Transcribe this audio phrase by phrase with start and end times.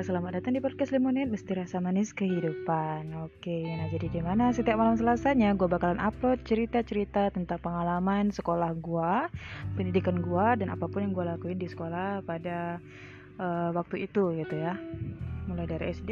[0.00, 3.12] selamat datang di podcast Lemonade Mesti Rasa Manis Kehidupan.
[3.20, 8.72] Oke, nah jadi di mana setiap malam selasanya gue bakalan upload cerita-cerita tentang pengalaman sekolah
[8.80, 9.12] gue
[9.76, 12.80] Pendidikan gue dan apa pun yang gue lakuin di sekolah pada
[13.36, 14.72] uh, waktu itu gitu ya.
[15.52, 16.10] Mulai dari SD,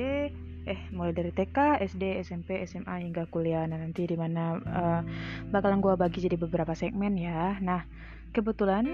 [0.69, 3.65] eh mulai dari TK, SD, SMP, SMA hingga kuliah.
[3.65, 5.01] Nah nanti di mana uh,
[5.49, 7.57] bakalan gue bagi jadi beberapa segmen ya.
[7.65, 7.89] Nah
[8.37, 8.85] kebetulan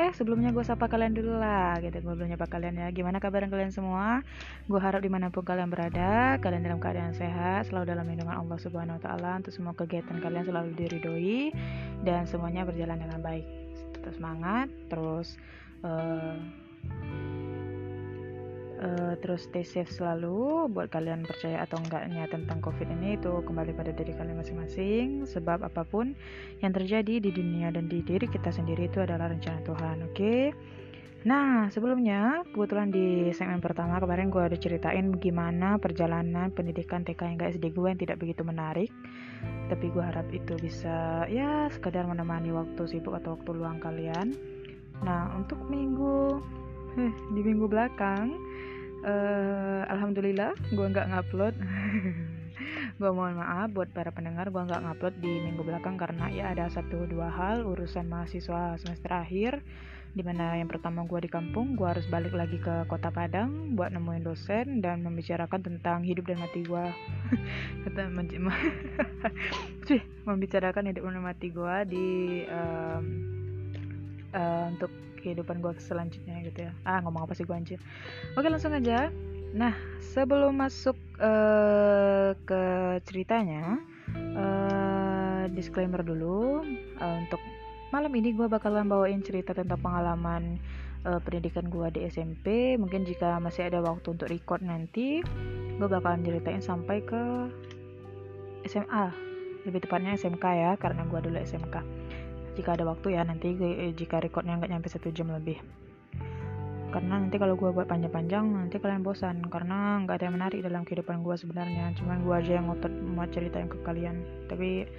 [0.00, 2.00] Eh sebelumnya gue sapa kalian dulu lah gitu.
[2.00, 2.88] Gue belum nyapa kalian ya.
[2.88, 4.24] Gimana kabar kalian semua?
[4.64, 8.56] Gue harap di mana pun kalian berada Kalian dalam keadaan sehat Selalu dalam lindungan Allah
[8.56, 9.44] subhanahu wa ta'ala.
[9.44, 11.52] Untuk semua kegiatan kalian selalu diridhoi
[12.00, 13.44] Dan semuanya berjalan dengan baik.
[14.00, 15.36] Tetap semangat Terus
[15.84, 16.32] uh,
[18.80, 23.76] uh, terus stay safe selalu buat kalian percaya atau enggaknya tentang covid ini itu kembali
[23.76, 26.16] pada diri kalian masing-masing sebab apa pun
[26.64, 30.42] yang terjadi di dunia dan di diri kita sendiri itu adalah rencana Tuhan oke okay?
[31.20, 37.52] Nah, sebelumnya kebetulan di segmen pertama kemarin gue ada ceritain gimana perjalanan pendidikan TK hingga
[37.52, 38.88] SD gue yang tidak begitu menarik.
[39.68, 44.32] Tapi gue harap itu bisa ya sekedar menemani waktu sibuk atau waktu luang kalian.
[45.04, 46.40] Nah, untuk minggu
[47.34, 48.34] di minggu belakang
[49.04, 51.54] uh, alhamdulillah gue nggak ngupload.
[53.00, 56.68] Gue mohon maaf buat para pendengar gue nggak ngupload di minggu belakang karena ya ada
[56.68, 59.64] satu dua hal urusan mahasiswa semester akhir
[60.10, 63.94] di mana yang pertama gue di kampung gue harus balik lagi ke kota Padang buat
[63.94, 66.84] nemuin dosen dan membicarakan tentang hidup dan mati gue
[67.88, 68.10] kata
[70.28, 72.06] membicarakan hidup dan mati gue di
[72.50, 73.04] um,
[74.34, 74.90] uh, untuk
[75.20, 76.72] kehidupan gue selanjutnya gitu ya.
[76.82, 77.78] Ah ngomong apa sih gue anjir?
[78.34, 79.12] Oke langsung aja.
[79.54, 82.62] Nah sebelum masuk uh, ke
[83.06, 83.78] ceritanya
[84.34, 86.64] uh, disclaimer dulu
[86.98, 87.40] uh, untuk
[87.90, 90.62] malam ini gue bakalan bawain cerita tentang pengalaman
[91.04, 95.22] uh, pendidikan gue di SMP mungkin jika masih ada waktu untuk record nanti
[95.80, 97.22] gue bakalan ceritain sampai ke
[98.70, 99.10] SMA
[99.66, 101.99] lebih tepatnya SMK ya karena gue dulu SMK
[102.58, 105.58] jika ada waktu ya nanti eh, jika recordnya nggak nyampe satu jam lebih.
[106.90, 110.82] Karena nanti kalau gue buat panjang-panjang nanti kalian bosan karena nggak ada yang menarik dalam
[110.82, 111.94] kehidupan gue sebenarnya.
[111.94, 114.26] Cuman gue aja yang ngotot mau ceritain ke kalian.
[114.50, 114.90] Tapi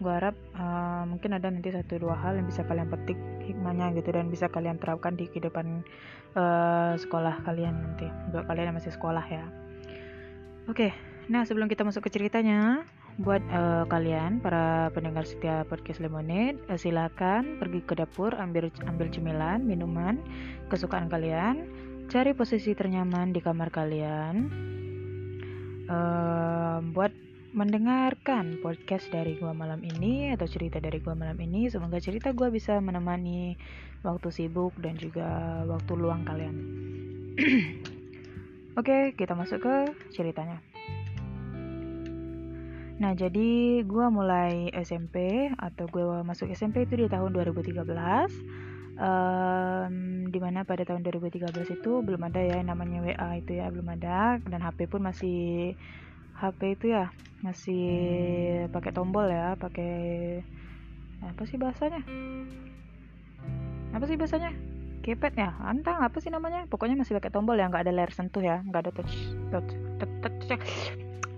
[0.00, 4.12] gue harap uh, mungkin ada nanti satu dua hal yang bisa kalian petik hikmahnya gitu
[4.12, 5.80] dan bisa kalian terapkan di kehidupan
[6.36, 8.04] uh, sekolah kalian nanti.
[8.36, 9.44] Buat kalian yang masih sekolah ya.
[10.68, 10.90] Oke okay,
[11.32, 12.84] nah sebelum kita masuk ke ceritanya
[13.20, 19.12] buat uh, kalian para pendengar setia podcast Lemonade uh, silakan pergi ke dapur ambil ambil
[19.12, 20.16] cemilan minuman
[20.72, 21.68] kesukaan kalian
[22.08, 24.48] cari posisi ternyaman di kamar kalian
[25.92, 27.12] uh, buat
[27.52, 31.66] mendengarkan podcast dari gua malam ini atau cerita dari gua malam ini.
[31.66, 33.58] Semoga cerita gua bisa menemani
[34.06, 35.26] waktu sibuk dan juga
[35.66, 36.56] waktu luang kalian.
[38.78, 39.74] Oke okay, kita masuk ke
[40.14, 40.62] ceritanya
[43.00, 47.80] Nah, jadi gue mulai SMP atau gue masuk SMP itu di tahun 2013.
[49.00, 53.96] Um, di mana pada tahun 2013 itu belum ada ya namanya WA itu ya belum
[53.96, 54.36] ada.
[54.44, 55.72] Dan HP pun masih
[56.36, 57.08] HP itu ya
[57.40, 57.88] masih
[58.68, 59.96] pakai tombol ya pakai
[61.24, 62.04] apa sih bahasanya?
[63.96, 64.52] Apa sih bahasanya?
[65.00, 65.56] Keypad ya?
[65.64, 66.68] Antang apa sih namanya?
[66.68, 69.16] Pokoknya masih pakai tombol ya nggak ada layar sentuh ya nggak ada touch
[69.48, 70.72] touch touch, touch, touch.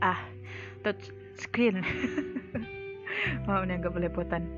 [0.03, 0.19] ah
[0.83, 1.81] touch screen.
[3.47, 4.49] Nih agak belepotan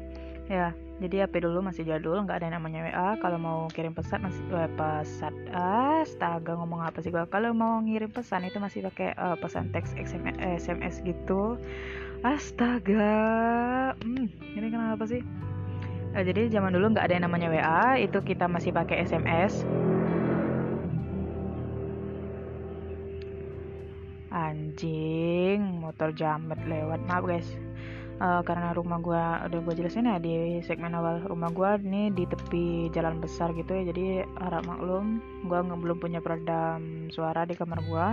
[0.44, 4.22] ya jadi HP dulu masih jadul nggak ada yang namanya WA kalau mau kirim pesan
[4.22, 7.26] masih eh, pesan astaga ngomong apa sih gua?
[7.26, 11.58] Kalau mau ngirim pesan itu masih pakai uh, pesan teks SMS, SMS gitu.
[12.22, 13.10] Astaga.
[13.98, 15.18] Hmm, ini kenapa sih?
[16.14, 19.66] Uh, jadi zaman dulu nggak ada yang namanya WA itu kita masih pakai SMS
[24.74, 26.98] anjing motor jamet lewat.
[27.06, 27.46] Maaf guys.
[28.18, 32.26] Uh, karena rumah gue udah gue jelasin ya di segmen awal rumah gue nih di
[32.26, 33.94] tepi jalan besar gitu ya.
[33.94, 38.06] Jadi harap maklum gue belum punya peredam suara di kamar gue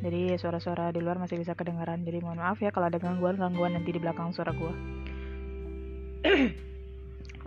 [0.00, 2.06] jadi suara-suara di luar masih bisa kedengaran.
[2.06, 4.70] Jadi mohon maaf ya kalau ada gangguan gangguan nanti di belakang suara gue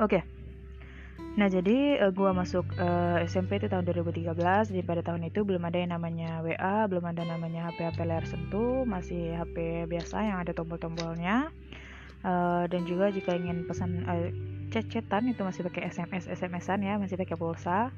[0.03, 0.19] oke.
[0.19, 0.42] okay.
[1.33, 4.37] Nah jadi uh, gua masuk uh, eh, SMP itu tahun 2013
[4.69, 8.85] Jadi pada tahun itu belum ada yang namanya WA Belum ada namanya HP-HP layar sentuh
[8.85, 11.49] Masih HP biasa yang ada tombol-tombolnya.
[12.21, 14.29] Uh, Dan juga jika ingin pesan uh,
[14.69, 17.89] chat-chatan itu masih pakai SMS SMS-an ya Masih pakai pulsa.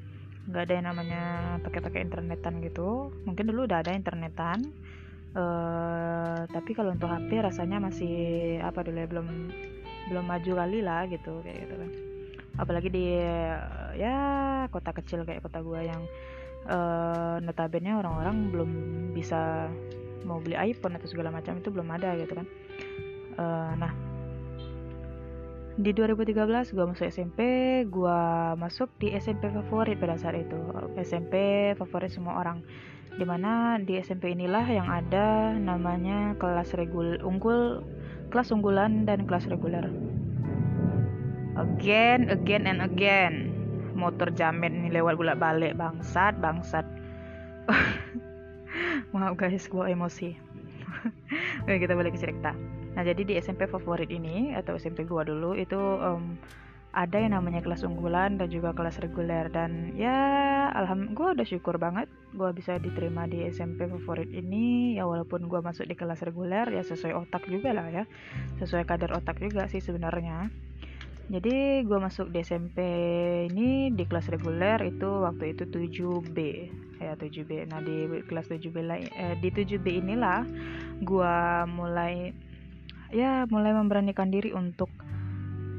[0.48, 1.22] Nggak ada yang namanya
[1.60, 3.12] pakai-pakai internetan gitu.
[3.28, 4.64] Mungkin dulu udah ada internetan.
[5.36, 8.16] Uh, Tapi kalau untuk HP rasanya masih
[8.64, 9.28] apa dulu ya belum
[10.08, 12.15] belum maju kali lah gitu kayak gitu kan
[12.56, 13.04] apalagi di
[13.96, 14.16] ya
[14.72, 16.02] kota kecil kayak kota gua yang
[16.68, 18.70] uh, notabene orang-orang belum
[19.14, 19.70] bisa
[20.26, 22.46] mau beli iPhone atau segala macam itu belum ada gitu kan.
[23.36, 23.92] Uh, nah
[25.76, 27.40] di 2013 gue masuk SMP
[27.84, 28.20] gue
[28.56, 30.58] masuk di SMP favorit pada saat itu.
[30.98, 31.34] SMP
[31.76, 32.64] favorit semua orang.
[33.16, 37.84] Di mana di SMP inilah yang ada namanya kelas regul unggul
[38.28, 39.88] kelas unggulan dan kelas reguler
[41.56, 43.52] again again and again.
[43.96, 46.84] Motor jamet ini lewat bolak balik bangsat bangsat.
[49.16, 50.36] Maaf guys gue emosi.
[51.64, 52.52] Oke kita balik ke cerita.
[52.92, 56.36] Nah jadi di SMP favorit ini atau SMP gua dulu itu um,
[56.96, 59.48] ada yang namanya kelas unggulan dan juga kelas reguler.
[59.52, 60.16] Dan ya
[60.72, 64.96] alhamdulillah gue udah syukur banget gue bisa diterima di SMP favorit ini.
[64.96, 68.04] Ya walaupun gue masuk di kelas reguler ya sesuai otak juga lah ya.
[68.60, 70.48] Sesuai kadar otak juga sih sebenarnya
[71.26, 72.78] jadi gue masuk di SMP
[73.50, 76.38] ini di kelas reguler itu waktu itu 7B
[77.02, 80.46] ya 7B nah di kelas 7B eh, di 7B inilah
[81.02, 81.36] gue
[81.66, 82.30] mulai
[83.10, 84.90] ya mulai memberanikan diri untuk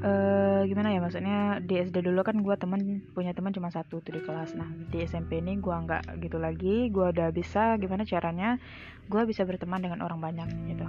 [0.03, 4.15] uh, gimana ya maksudnya di SD dulu kan gue temen punya teman cuma satu tuh
[4.15, 4.55] di kelas.
[4.55, 6.88] Nah di SMP ini gue nggak gitu lagi.
[6.88, 8.55] Gue udah bisa gimana caranya
[9.07, 10.88] gue bisa berteman dengan orang banyak gitu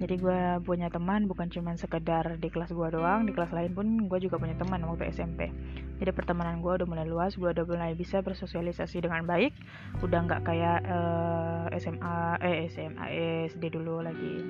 [0.00, 3.86] jadi gue punya teman bukan cuma sekedar di kelas gue doang di kelas lain pun
[4.08, 5.52] gue juga punya teman waktu SMP
[6.00, 9.52] jadi pertemanan gue udah mulai luas gue udah mulai bisa bersosialisasi dengan baik.
[10.00, 13.06] Udah nggak kayak uh, eh, SMA eh SMA
[13.52, 14.40] SD dulu lagi.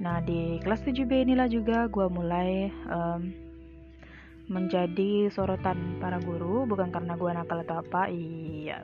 [0.00, 3.36] Nah di kelas 7B inilah juga gue mulai um,
[4.48, 6.64] menjadi sorotan para guru.
[6.64, 8.80] Bukan karena gue nakal atau apa iya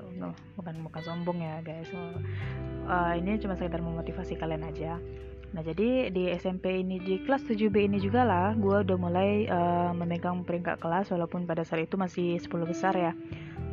[0.61, 1.89] bukan bukan sombong ya guys.
[2.85, 5.01] Uh, ini cuma sekedar memotivasi kalian aja
[5.53, 9.93] nah jadi di SMP ini di kelas 7B ini juga lah gue udah mulai uh,
[9.93, 13.13] memegang peringkat kelas walaupun pada saat itu masih 10 besar ya.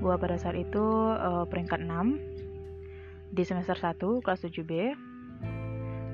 [0.04, 0.84] Gue pada saat itu
[1.16, 4.72] uh, peringkat 6 di semester 1 kelas 7B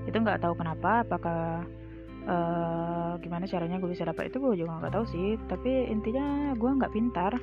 [0.05, 1.65] itu nggak tahu kenapa apakah
[2.29, 5.33] uh, gimana caranya gue bisa dapat itu gue juga nggak tahu sih.
[5.49, 7.33] Tapi intinya gue nggak pintar.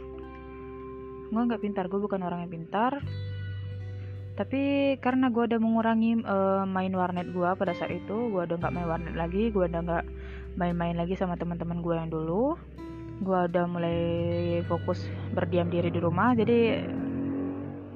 [1.26, 3.02] Gue nggak pintar gue bukan orang yang pintar
[4.32, 8.73] tapi karena gue udah mengurangi uh, main warnet gue pada saat itu gue udah nggak
[8.73, 10.05] main warnet lagi gue udah nggak
[10.56, 12.56] main-main lagi sama teman-teman gue yang dulu
[13.23, 14.00] gue udah mulai
[14.67, 15.05] fokus
[15.37, 16.84] berdiam diri di rumah jadi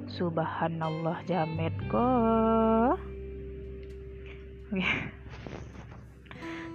[0.06, 2.96] subhanallah jamet kok.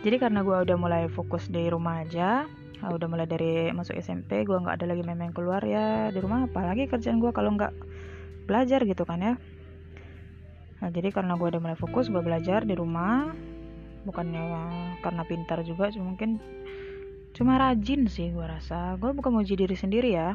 [0.01, 2.49] Jadi karena gue udah mulai fokus di rumah aja,
[2.81, 6.49] udah mulai dari masuk SMP, gue nggak ada lagi main-main keluar ya di rumah.
[6.49, 7.69] Apalagi kerjaan gue kalau nggak
[8.45, 9.33] belajar gitu kan ya.
[10.81, 13.33] Nah jadi karena gue udah mulai fokus, gue belajar di rumah.
[14.01, 14.41] Bukannya
[15.05, 16.41] karena pintar juga, cuma mungkin
[17.37, 18.97] cuma rajin sih gue rasa.
[18.97, 20.33] Gue bukan mau jadi diri sendiri ya.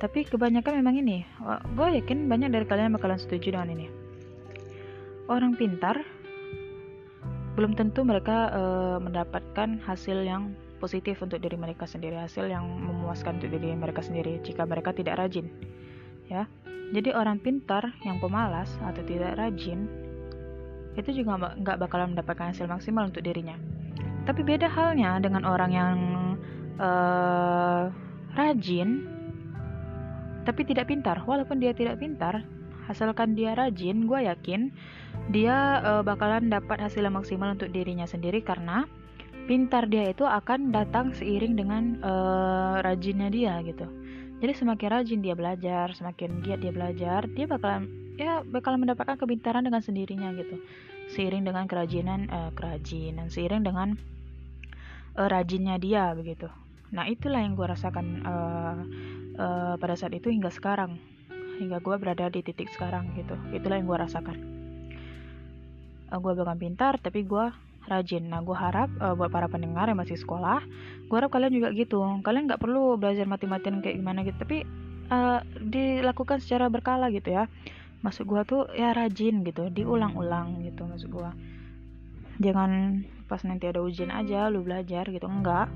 [0.00, 1.28] Tapi kebanyakan memang ini,
[1.76, 3.86] gue yakin banyak dari kalian bakalan setuju dengan ini.
[5.28, 6.00] Orang pintar
[7.52, 13.36] belum tentu mereka uh, mendapatkan hasil yang positif untuk diri mereka sendiri, hasil yang memuaskan
[13.36, 15.52] untuk diri mereka sendiri jika mereka tidak rajin.
[16.32, 16.48] Ya.
[16.90, 19.86] Jadi orang pintar yang pemalas atau tidak rajin
[20.98, 23.54] itu juga nggak bakalan mendapatkan hasil maksimal untuk dirinya.
[24.26, 25.96] Tapi beda halnya dengan orang yang
[26.82, 27.88] uh,
[28.34, 29.06] rajin
[30.42, 31.22] tapi tidak pintar.
[31.22, 32.42] Walaupun dia tidak pintar,
[32.90, 34.74] asalkan dia rajin, gue yakin
[35.30, 38.88] dia uh, bakalan dapat hasil maksimal untuk dirinya sendiri karena
[39.46, 43.86] pintar dia itu akan datang seiring dengan uh, rajinnya dia gitu.
[44.40, 49.64] Jadi semakin rajin dia belajar, semakin giat dia belajar, dia bakalan ya bakalan mendapatkan kepintaran
[49.64, 50.56] dengan sendirinya gitu.
[51.12, 54.00] Seiring dengan kerajinan uh, kerajinan, seiring dengan
[55.20, 56.48] uh, rajinnya dia begitu.
[56.90, 58.78] Nah itulah yang gue rasakan uh,
[59.36, 60.96] uh, pada saat itu hingga sekarang,
[61.60, 63.36] hingga gue berada di titik sekarang gitu.
[63.52, 64.60] Itulah yang gue rasakan
[66.10, 67.46] uh, gue bukan pintar tapi gue
[67.88, 68.28] rajin.
[68.28, 70.60] Nah gue harap uh, buat para pendengar yang masih sekolah
[71.10, 72.00] gue harap kalian juga gitu.
[72.20, 74.66] Kalian nggak perlu belajar mati-matian kayak gimana gitu tapi
[75.08, 77.48] uh, dilakukan secara berkala gitu ya.
[78.00, 81.30] Maksud gue tuh ya rajin gitu diulang-ulang gitu maksud gue
[82.40, 85.68] jangan pas nanti ada ujian aja lu belajar gitu enggak.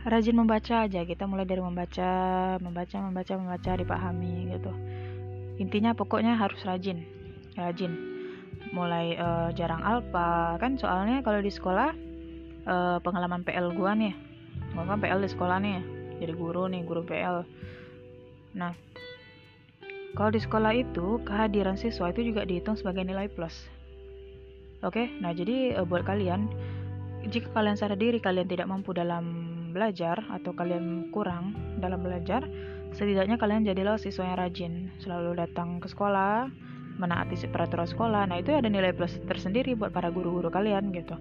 [0.00, 2.10] Rajin membaca aja kita mulai dari membaca
[2.56, 4.72] membaca membaca membaca dipahami gitu.
[5.60, 7.04] Intinya pokoknya harus rajin
[7.58, 8.19] rajin
[8.70, 11.90] mulai uh, jarang alfa kan soalnya kalau di sekolah
[12.66, 14.14] uh, pengalaman PL gua nih
[14.74, 15.80] gua kan PL di sekolah nih
[16.22, 17.42] jadi guru nih guru PL
[18.54, 18.74] nah
[20.14, 23.70] kalau di sekolah itu kehadiran siswa itu juga dihitung sebagai nilai plus.
[24.82, 25.06] Oke?
[25.06, 25.06] Okay?
[25.22, 26.50] nah jadi uh, buat kalian
[27.30, 29.46] jika kalian sadar diri kalian tidak mampu dalam
[29.76, 32.48] belajar atau kalian kurang dalam belajar
[32.96, 34.72] setidaknya kalian jadilah siswa yang rajin.
[34.98, 36.50] Selalu datang ke sekolah
[37.00, 38.28] menaati peraturan sekolah.
[38.28, 41.16] Nah itu ada nilai plus tersendiri buat para guru-guru kalian gitu.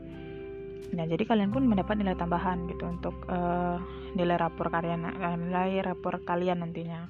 [0.92, 3.80] Nah jadi kalian pun mendapat nilai tambahan gitu untuk uh,
[4.20, 7.08] nilai rapor kalian uh, nilai rapor kalian nantinya.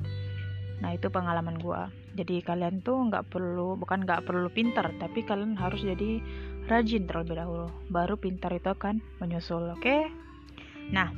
[0.80, 1.82] Nah itu pengalaman gue
[2.16, 6.20] jadi kalian tuh nggak perlu bukan nggak perlu pintar tapi kalian harus jadi
[6.68, 7.68] rajin terlebih dahulu.
[7.90, 9.82] Baru pintar itu akan menyusul oke?
[9.82, 10.04] Okay?
[10.90, 11.14] nah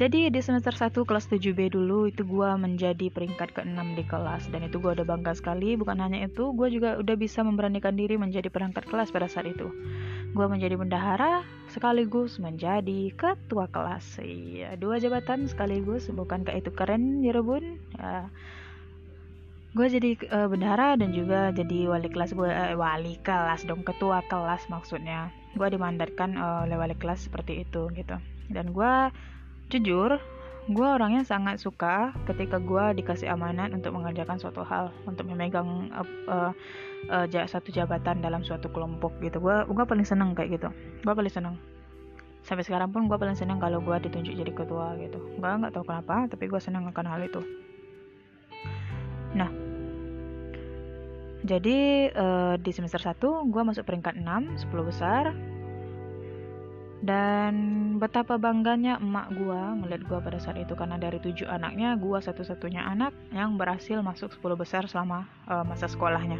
[0.00, 4.64] jadi di semester 1 kelas 7B dulu itu gue menjadi peringkat ke-6 di kelas dan
[4.64, 5.76] itu gue udah bangga sekali.
[5.76, 9.68] Bukan hanya itu, gue juga udah bisa memberanikan diri menjadi perangkat kelas pada saat itu.
[10.32, 14.24] Gue menjadi bendahara sekaligus menjadi ketua kelas.
[14.24, 16.08] Iya, dua jabatan sekaligus.
[16.08, 17.76] Bukankah itu keren, Rebun?
[18.00, 18.32] Ya.
[19.76, 24.24] Gue jadi uh, bendahara dan juga jadi wali kelas gue uh, wali kelas dong ketua
[24.32, 25.28] kelas maksudnya.
[25.52, 28.16] Gue dimandatkan uh, oleh wali kelas seperti itu gitu.
[28.48, 28.94] Dan gue
[29.70, 30.18] Jujur,
[30.66, 36.02] gue orangnya sangat suka ketika gue dikasih amanat untuk mengerjakan suatu hal, untuk memegang uh,
[36.26, 36.52] uh,
[37.06, 39.38] uh, satu jabatan dalam suatu kelompok gitu.
[39.38, 40.68] Gue gue paling seneng kayak gitu.
[41.06, 41.54] Gue paling seneng.
[42.42, 45.22] Sampai sekarang pun gue paling seneng kalau gue ditunjuk jadi ketua gitu.
[45.38, 47.40] Gue nggak tahu kenapa, tapi gue seneng akan hal itu.
[49.38, 49.50] Nah,
[51.46, 55.30] jadi uh, di semester 1 gue masuk peringkat 6, 10 besar
[57.00, 57.54] dan
[57.96, 62.84] betapa bangganya emak gua ngeliat gua pada saat itu karena dari tujuh anaknya gua satu-satunya
[62.84, 66.36] anak yang berhasil masuk 10 besar selama uh, masa sekolahnya.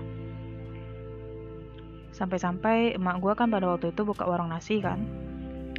[2.13, 5.01] Sampai-sampai emak gua kan pada waktu itu buka warung nasi kan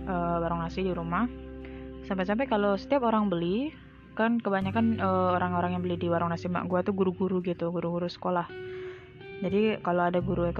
[0.09, 1.29] uh, warung nasi di rumah.
[2.09, 3.69] Sampai-sampai kalau setiap orang beli
[4.11, 7.71] kan kebanyakan eh, orang-orang uh, yang beli di warung nasi emak gua tuh guru-guru gitu
[7.71, 8.43] guru-guru sekolah
[9.41, 10.53] jadi kalau ada guru uh,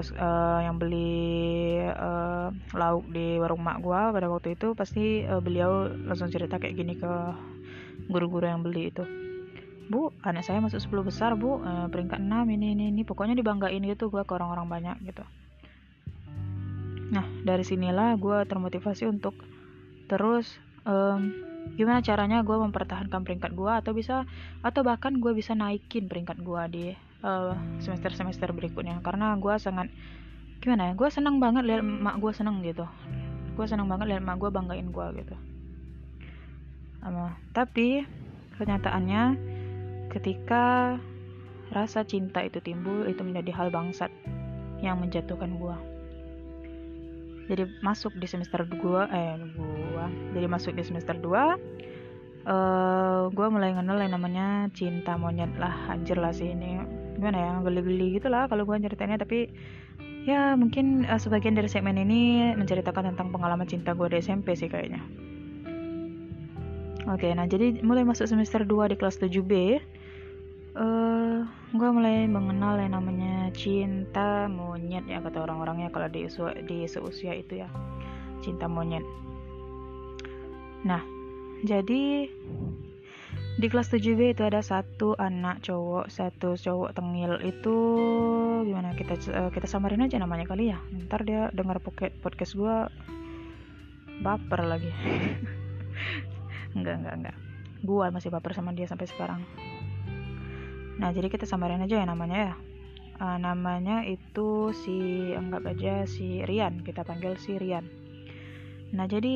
[0.66, 6.34] yang beli uh, lauk di warung mak gua pada waktu itu pasti uh, beliau langsung
[6.34, 7.12] cerita kayak gini ke
[8.10, 9.06] guru-guru yang beli itu.
[9.86, 11.62] Bu anak saya masuk 10 besar bu.
[11.62, 12.26] Uh, peringkat 6
[12.58, 13.02] ini ini ini.
[13.06, 15.22] Pokoknya dibanggain gitu gua ke orang-orang banyak gitu.
[17.14, 19.38] Nah dari sinilah gua termotivasi untuk
[20.10, 20.58] terus
[20.90, 21.30] um,
[21.78, 24.26] gimana caranya gue mempertahankan peringkat gue atau bisa
[24.66, 26.86] atau bahkan gue bisa naikin peringkat gue di
[27.22, 29.00] uh, semester-semester berikutnya.
[29.02, 29.90] Karena gue sangat
[30.62, 32.86] gimana ya gue senang banget lihat emak gue seneng gitu.
[33.58, 35.36] Gue senang banget lihat emak gue banggain gue gitu.
[37.02, 38.06] Um, tapi
[38.62, 39.42] kenyataannya
[40.14, 40.98] ketika
[41.72, 44.12] rasa cinta itu timbul itu menjadi hal bangsat
[44.84, 45.78] yang menjatuhkan gue
[47.52, 51.28] jadi masuk di semester 2 eh gua jadi masuk di semester 2
[52.48, 56.80] uh, gue mulai kenal yang namanya cinta monyet lah anjir lah sih ini
[57.22, 59.54] gimana ya geli-geli gitu lah kalau gue ceritainnya tapi
[60.26, 64.66] ya mungkin uh, sebagian dari segmen ini menceritakan tentang pengalaman cinta gue di SMP sih
[64.66, 65.06] kayaknya.
[67.10, 69.82] Oke okay, nah jadi mulai masuk semester 2 di kelas 7B
[70.78, 71.42] uh,
[71.74, 76.30] gue mulai mengenal yang namanya cinta monyet ya kata orang-orangnya kalau di,
[76.66, 77.70] di seusia itu ya
[78.42, 79.06] cinta monyet.
[80.86, 81.02] Nah
[81.62, 82.30] jadi
[83.60, 87.36] di kelas 7B itu ada satu anak cowok satu cowok tengil.
[87.44, 87.76] Itu
[88.64, 88.96] gimana?
[88.96, 90.80] Kita uh, kita samarin aja namanya kali ya.
[91.08, 92.76] Ntar dia dengar podcast gue
[94.24, 94.92] baper lagi.
[96.78, 97.38] Enggak enggak enggak.
[97.84, 99.44] Gue masih baper sama dia sampai sekarang.
[101.02, 102.54] Nah jadi kita samarin aja ya namanya ya.
[103.22, 106.80] Uh, namanya itu si anggap aja si Rian.
[106.88, 108.02] Kita panggil si Rian.
[108.92, 109.36] Nah, jadi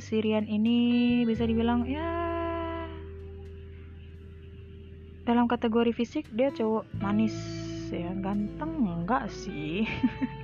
[0.00, 2.23] Sirian ini bisa dibilang ya
[5.24, 7.34] dalam kategori fisik dia cowok manis
[7.88, 9.88] ya, ganteng enggak sih.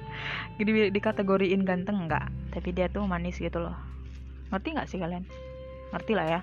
[0.60, 3.76] Jadi dikategoriin ganteng enggak, tapi dia tuh manis gitu loh.
[4.52, 5.25] Ngerti nggak sih kalian?
[5.92, 6.40] Ngerti lah ya.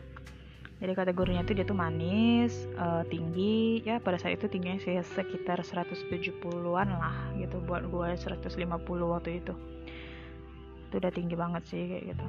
[0.78, 5.58] Jadi kategorinya tuh dia tuh manis, uh, tinggi, ya pada saat itu tingginya sih sekitar
[5.66, 8.62] 170-an lah gitu buat gue 150
[9.10, 9.58] waktu itu
[10.88, 12.26] itu udah tinggi banget sih kayak gitu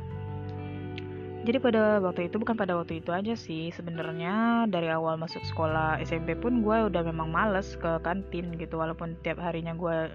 [1.47, 6.03] jadi pada waktu itu bukan pada waktu itu aja sih sebenarnya dari awal masuk sekolah
[6.03, 8.75] SMP pun gue udah memang males ke kantin gitu.
[8.77, 10.11] Walaupun tiap harinya gue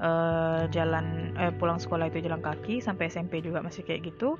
[0.00, 4.38] uh, jalan eh, pulang sekolah itu jalan kaki sampai SMP juga masih kayak gitu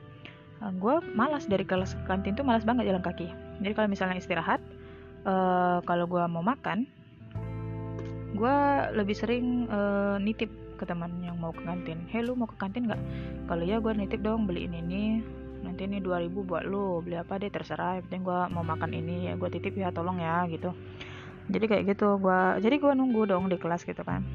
[0.62, 3.28] uh, eh, gue malas dari kelas ke kantin tuh malas banget jalan kaki.
[3.60, 4.62] Jadi kalau misalnya istirahat
[5.28, 6.88] uh, kalau gue mau makan
[8.30, 8.56] gue
[8.94, 12.00] lebih sering uh, nitip ke teman yang mau ke kantin.
[12.08, 13.02] Hey mau ke kantin nggak?
[13.50, 15.20] Kalau ya gue nitip dong beliin ini
[15.70, 16.98] nanti ini 2000 buat lu.
[17.06, 18.02] Beli apa deh terserah.
[18.02, 19.30] Yang penting gue mau makan ini.
[19.30, 20.74] Ya gue titip ya tolong ya gitu.
[21.46, 24.26] Jadi kayak gitu gue jadi gue nunggu dong di kelas gitu kan.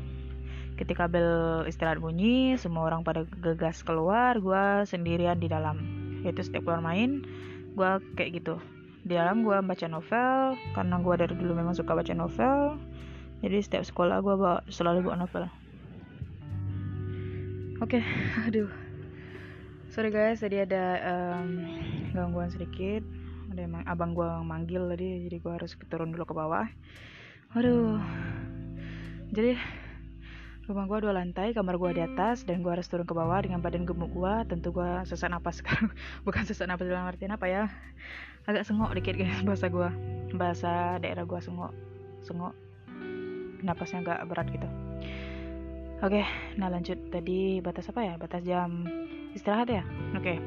[0.80, 5.76] Ketika bel istirahat bunyi semua orang pada gegas keluar gue sendirian di dalam.
[6.24, 7.28] Yaitu setiap keluar main
[7.76, 8.56] gue kayak gitu.
[9.04, 12.80] Di dalam gue baca novel karena gue dari dulu memang suka baca novel
[13.44, 14.36] jadi setiap sekolah gue
[14.74, 15.46] selalu bawa novel.
[17.84, 18.04] Oke okay.
[18.48, 18.85] aduh
[19.96, 21.64] sorry guys tadi ada um,
[22.12, 23.00] gangguan sedikit.
[23.56, 26.68] Ada emang abang gue manggil tadi jadi gue harus turun dulu ke bawah.
[27.56, 28.04] Aduh
[29.32, 29.56] jadi
[30.68, 33.64] rumah gue dua lantai kamar gue di atas dan gue harus turun ke bawah dengan
[33.64, 35.88] badan gemuk gue tentu gue sesak napas sekarang.
[36.28, 37.64] Bukan sesak napas dalam artian apa ya.
[38.52, 39.90] Agak sengok dikit guys bahasa gue
[40.36, 41.72] bahasa daerah gue sengok.
[42.28, 42.52] Sengok.
[43.64, 44.85] Napasnya agak berat gitu
[46.04, 46.24] oke
[46.60, 46.98] nah lanjut.
[47.12, 48.14] Tadi batas apa ya?
[48.20, 48.88] Batas jam
[49.36, 49.84] istirahat ya?
[50.16, 50.40] Oke.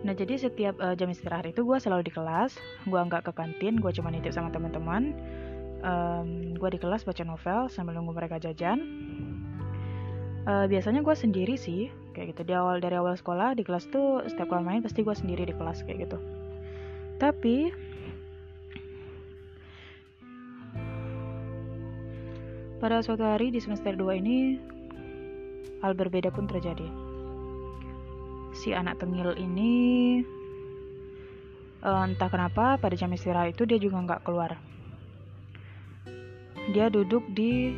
[0.00, 2.56] Nah jadi setiap uh, jam istirahat itu gue selalu di kelas.
[2.88, 5.12] Gue nggak ke kantin gue cuma nitip sama teman-teman.
[5.80, 8.80] Um, gue di kelas baca novel sambil nunggu mereka jajan.
[10.48, 12.48] Uh, biasanya gue sendiri sih kayak gitu.
[12.48, 15.52] Di awal dari awal sekolah di kelas tuh setiap kali main pasti gue sendiri di
[15.56, 16.18] kelas kayak gitu.
[17.20, 17.68] Tapi
[22.80, 24.56] pada suatu hari di semester 2 ini
[25.84, 26.88] hal berbeda pun terjadi.
[28.56, 29.72] Si anak tengil ini
[31.84, 34.56] uh, entah kenapa pada jam istirahat itu dia juga nggak keluar.
[36.72, 37.76] Dia duduk di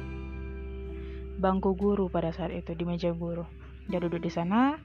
[1.43, 3.43] bangku guru pada saat itu di meja guru.
[3.91, 4.79] Dia duduk di sana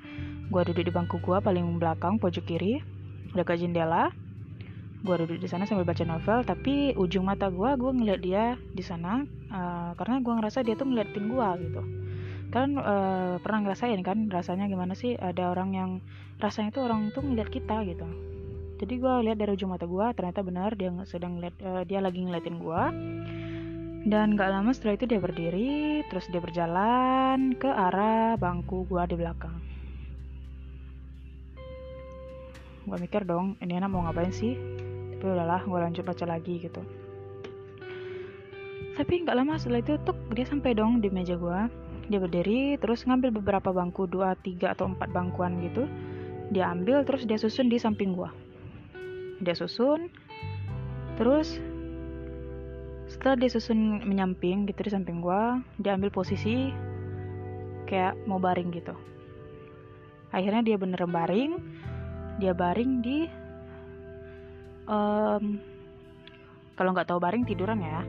[0.49, 2.81] gue duduk di bangku gue paling belakang pojok kiri
[3.37, 4.09] dekat jendela
[4.97, 8.81] gue duduk di sana sambil baca novel tapi ujung mata gue gue ngeliat dia di
[8.81, 9.23] sana
[9.53, 11.81] uh, karena gue ngerasa dia tuh ngeliatin gue gitu
[12.49, 15.91] kan uh, pernah ngerasain kan rasanya gimana sih ada orang yang
[16.41, 18.07] rasanya tuh orang tuh ngeliat kita gitu
[18.77, 22.23] jadi gue lihat dari ujung mata gue ternyata benar dia sedang ngeliat uh, dia lagi
[22.23, 22.83] ngeliatin gue
[24.07, 29.19] dan gak lama setelah itu dia berdiri, terus dia berjalan ke arah bangku gua di
[29.19, 29.51] belakang.
[32.87, 34.55] Gua mikir dong, ini anak mau ngapain sih?
[35.17, 36.81] Tapi udahlah, gua lanjut baca lagi gitu.
[38.97, 41.69] Tapi gak lama setelah itu tuh dia sampai dong di meja gua.
[42.07, 45.89] Dia berdiri, terus ngambil beberapa bangku, dua, tiga atau empat bangkuan gitu.
[46.53, 48.31] Dia ambil, terus dia susun di samping gua.
[49.43, 50.07] Dia susun,
[51.17, 51.57] terus
[53.07, 56.69] setelah dia susun menyamping gitu di samping gua dia ambil posisi
[57.87, 58.93] kayak mau baring gitu
[60.35, 61.55] akhirnya dia bener baring
[62.37, 63.25] dia baring di
[64.87, 65.59] um,
[66.73, 68.01] kalau nggak tahu baring tiduran ya.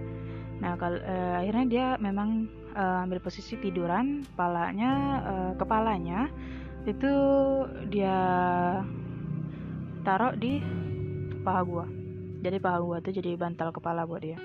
[0.59, 4.91] Nah kalau uh, akhirnya dia memang uh, ambil posisi tiduran kepalanya
[5.23, 6.31] uh, kepalanya
[6.88, 7.12] itu
[7.93, 8.17] dia
[10.07, 10.62] taruh di
[11.45, 11.87] paha gua.
[12.38, 14.38] Jadi paha gua tuh jadi bantal kepala buat dia.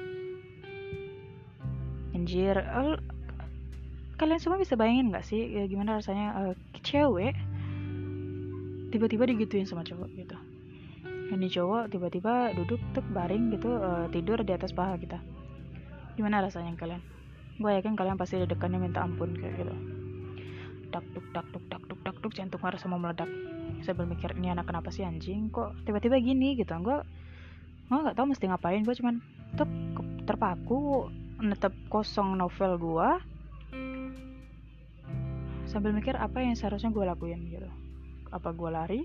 [2.13, 2.97] Anjir uh,
[4.17, 6.53] kalian semua bisa bayangin gak sih ya, gimana rasanya uh,
[6.85, 7.33] cewek
[8.93, 10.37] tiba-tiba digituin sama cowok gitu
[11.31, 15.21] ini cowok tiba-tiba duduk tuk baring gitu uh, tidur di atas paha kita.
[16.19, 16.99] Gimana rasanya kalian?
[17.61, 19.73] Gue yakin kalian pasti dedekannya minta ampun kayak gitu.
[20.91, 23.29] Dak duk dak duk dak duk dak duk jantung harus mau meledak.
[23.85, 25.53] Saya berpikir ini anak kenapa sih anjing?
[25.53, 26.59] Kok tiba-tiba gini?
[26.59, 26.73] Gitu.
[26.83, 26.99] Gue
[27.87, 28.81] gue nggak tahu mesti ngapain.
[28.83, 29.21] Gue cuman
[29.55, 29.69] tuh
[30.27, 31.09] terpaku
[31.39, 33.21] netep kosong novel gua.
[35.69, 37.41] Sambil mikir apa yang seharusnya gue lakuin?
[37.49, 37.69] Gitu.
[38.29, 39.01] Apa gue lari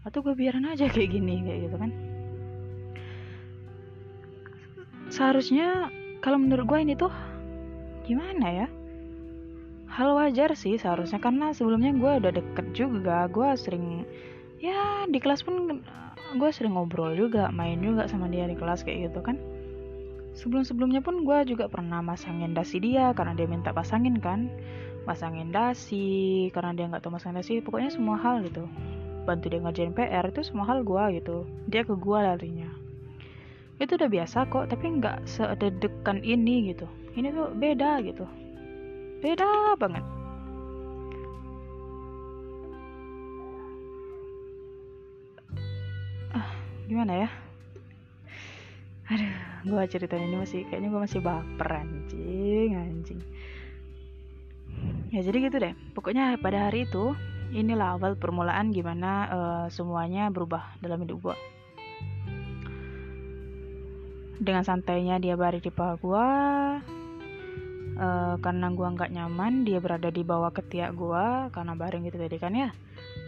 [0.00, 1.90] atau gue biarin aja kayak gini kayak gitu kan.
[5.10, 5.90] Seharusnya
[6.24, 7.12] kalau menurut gue ini tuh
[8.06, 8.66] gimana ya?
[9.90, 14.06] Hal wajar sih seharusnya karena sebelumnya gue udah deket juga gue sering
[14.62, 15.82] ya di kelas pun
[16.30, 19.36] gue sering ngobrol juga main juga sama dia di kelas kayak gitu kan.
[20.30, 24.46] Sebelum-sebelumnya pun gue juga pernah masangin dasi dia karena dia minta pasangin kan.
[25.04, 28.68] Pasangin dasi karena dia nggak tahu masangin dasi pokoknya semua hal gitu
[29.24, 31.44] bantu dia ngerjain PR itu semua hal gue gitu.
[31.68, 32.70] Dia ke gue larinya.
[33.80, 36.84] Itu udah biasa kok tapi nggak sededekan ini gitu.
[37.16, 38.28] Ini tuh beda gitu.
[39.24, 40.04] Beda banget.
[46.36, 46.48] Ah
[46.88, 47.28] gimana ya?
[49.10, 53.20] Aduh gue ceritain ini masih kayaknya gue masih baper anjing anjing.
[55.10, 55.74] Ya jadi gitu deh.
[55.96, 57.16] Pokoknya pada hari itu
[57.50, 61.36] inilah awal permulaan gimana uh, semuanya berubah dalam hidup gue
[64.40, 66.26] dengan santainya dia baring di paha gue
[68.00, 72.36] uh, karena gue nggak nyaman dia berada di bawah ketiak gue karena baring gitu tadi
[72.40, 72.72] kan ya.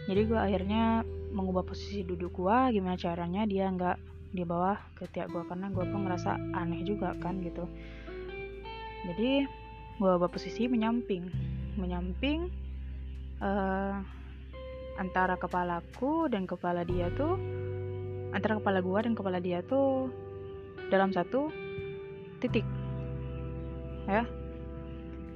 [0.09, 3.97] Jadi gue akhirnya mengubah posisi duduk gue gimana caranya dia nggak
[4.33, 7.69] di bawah ketiak gue karena gue pun ngerasa aneh juga kan gitu.
[9.05, 9.45] Jadi
[10.01, 11.29] gue ubah posisi menyamping.
[11.77, 12.49] Menyamping
[13.41, 14.03] uh,
[14.97, 17.37] antara kepalaku dan kepala dia tuh
[18.33, 20.09] antara kepala gue dan kepala dia tuh
[20.89, 21.49] dalam satu
[22.41, 22.65] titik.
[24.09, 24.27] Ya.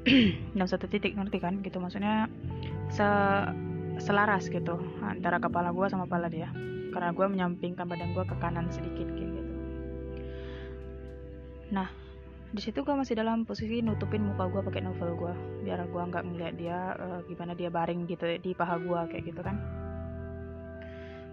[0.55, 1.59] Dalam satu titik ngerti kan?
[1.59, 2.31] Gitu maksudnya
[2.87, 3.07] se
[3.97, 6.47] selaras gitu antara kepala gue sama kepala dia.
[6.95, 9.53] Karena gue menyampingkan badan gue ke kanan sedikit kayak gitu.
[11.75, 12.06] Nah
[12.47, 15.33] di situ gue masih dalam posisi nutupin muka gue pakai novel gue
[15.67, 19.41] biar gue nggak ngeliat dia uh, gimana dia baring gitu di paha gue kayak gitu
[19.43, 19.59] kan.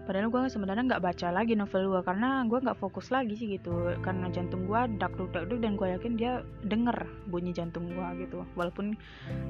[0.05, 3.95] Padahal gue sebenarnya nggak baca lagi novel gue karena gue nggak fokus lagi sih gitu.
[4.03, 8.07] Karena jantung gue dak duk dak duk dan gue yakin dia denger bunyi jantung gue
[8.27, 8.43] gitu.
[8.59, 8.99] Walaupun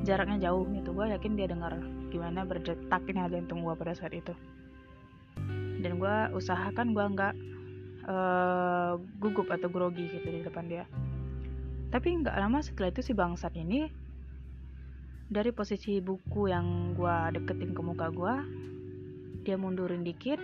[0.06, 1.82] jaraknya jauh gitu gue yakin dia denger
[2.14, 4.32] gimana berdetaknya jantung gue pada saat itu.
[5.82, 7.34] Dan gue usahakan gue nggak
[8.06, 10.86] uh, gugup atau grogi gitu di depan dia
[11.96, 13.88] tapi nggak lama setelah itu si bangsat ini
[15.32, 18.36] dari posisi buku yang gue deketin ke muka gue
[19.48, 20.36] dia mundurin dikit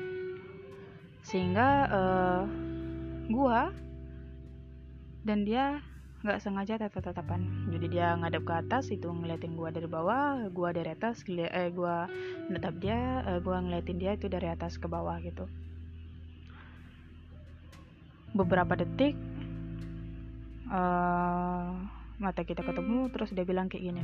[1.27, 2.43] sehingga uh,
[3.27, 3.59] gue
[5.27, 5.83] dan dia
[6.23, 10.95] nggak sengaja tatap-tatapan jadi dia ngadep ke atas itu ngeliatin gue dari bawah gue dari
[10.95, 11.97] atas eh gue
[12.47, 15.51] netap dia eh, gue ngeliatin dia itu dari atas ke bawah gitu.
[18.31, 19.19] Beberapa detik
[20.71, 21.67] uh,
[22.17, 24.03] mata kita ketemu terus dia bilang kayak gini.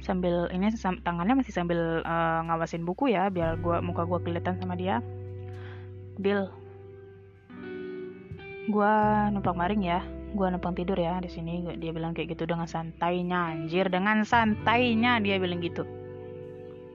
[0.00, 0.70] Sambil ini
[1.02, 5.04] tangannya masih sambil uh, ngawasin buku ya biar gua muka gua kelihatan sama dia.
[6.16, 6.48] Bill
[8.72, 10.00] gua numpang maring ya.
[10.36, 11.64] Gua numpang tidur ya di sini.
[11.76, 13.90] Dia bilang kayak gitu dengan santainya anjir.
[13.92, 15.82] Dengan santainya dia bilang gitu.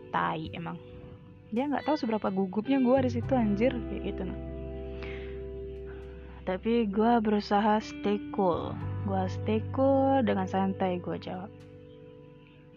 [0.09, 0.79] Tai emang.
[1.51, 3.75] Dia nggak tahu seberapa gugupnya gua di situ anjir.
[3.75, 4.50] Kayak gitu nah
[6.41, 8.73] tapi gue berusaha stay cool
[9.05, 11.49] gue stay cool dengan santai gue jawab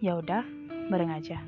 [0.05, 0.45] ya udah
[0.93, 1.41] bareng aja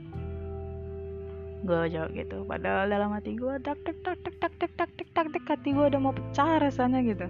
[1.66, 5.06] gue jawab gitu padahal dalam hati gue tak tak tak tak tak tak tak tak
[5.12, 7.26] tak tak hati gue udah mau pecah rasanya gitu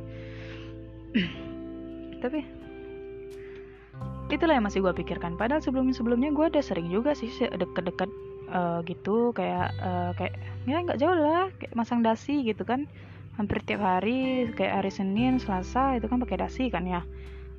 [2.23, 2.45] tapi
[4.31, 8.11] itulah yang masih gue pikirkan padahal sebelum sebelumnya gue udah sering juga sih deket-deket
[8.51, 10.35] uh, gitu kayak uh, kayak
[10.67, 12.91] ya nggak jauh lah kayak masang dasi gitu kan
[13.37, 17.05] hampir tiap hari kayak hari Senin Selasa itu kan pakai dasi kan ya.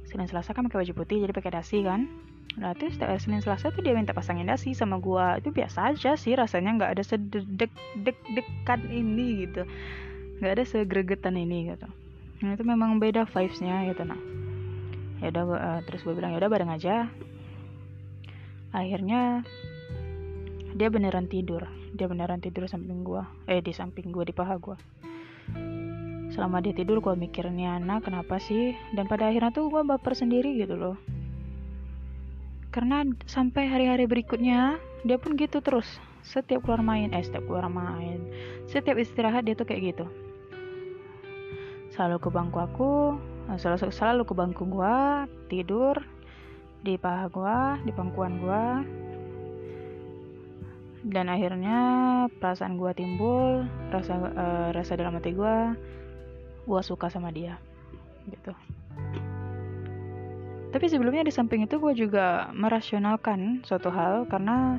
[0.10, 2.10] Senin Selasa kan pakai baju putih jadi pakai dasi kan.
[2.58, 5.38] Nah terus setiap hari Senin Selasa tuh dia minta pasangin dasi sama gua.
[5.38, 7.70] Itu biasa aja sih rasanya nggak ada sedek
[8.02, 9.70] dek dekan ini gitu.
[10.42, 11.88] Nggak ada segregetan ini gitu.
[12.42, 14.20] Nah itu memang beda vibesnya gitu nah.
[15.22, 17.10] Ya udah uh, terus gue bilang ya udah bareng aja.
[18.74, 19.46] Akhirnya
[20.74, 21.70] dia beneran tidur.
[21.94, 23.30] Dia beneran tidur samping gua.
[23.46, 24.78] Eh di samping gua di paha gua
[26.38, 28.78] selama dia tidur gue mikir nih anak kenapa sih?
[28.94, 30.96] Dan pada akhirnya tuh gue baper sendiri gitu loh.
[32.70, 35.88] Karena sampai hari-hari berikutnya dia pun gitu terus.
[36.22, 38.22] Setiap keluar main eh setiap keluar main.
[38.70, 40.06] Setiap istirahat dia tuh kayak gitu.
[41.96, 42.92] Selalu ke bangku aku
[43.50, 44.98] eh, selalu selalu ke bangku gue
[45.50, 45.96] tidur
[46.86, 47.58] di paha gue
[47.90, 48.64] di pangkuan gue
[51.08, 51.78] dan akhirnya
[52.40, 55.58] perasaan gue timbul rasa uh, rasa dalam hati gue
[56.68, 57.56] gue suka sama dia
[58.28, 58.52] gitu.
[60.68, 64.76] Tapi sebelumnya di samping itu gue juga merasionalkan suatu hal karena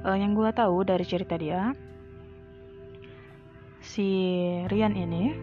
[0.00, 1.76] uh, yang gue tahu dari cerita dia
[3.84, 4.08] si
[4.72, 5.36] Rian ini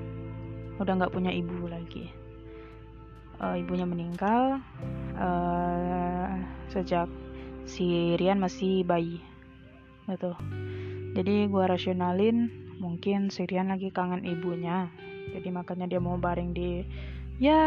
[0.82, 2.10] udah nggak punya ibu lagi.
[3.38, 4.58] Uh, ibunya meninggal
[5.14, 6.34] uh,
[6.74, 7.06] sejak
[7.70, 9.22] si Rian masih bayi
[10.08, 10.34] gitu.
[11.14, 14.88] Jadi gue rasionalin mungkin si Rian lagi kangen ibunya.
[15.34, 16.86] Jadi makanya dia mau baring di
[17.38, 17.62] ya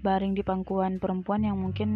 [0.00, 1.90] baring di pangkuan perempuan yang mungkin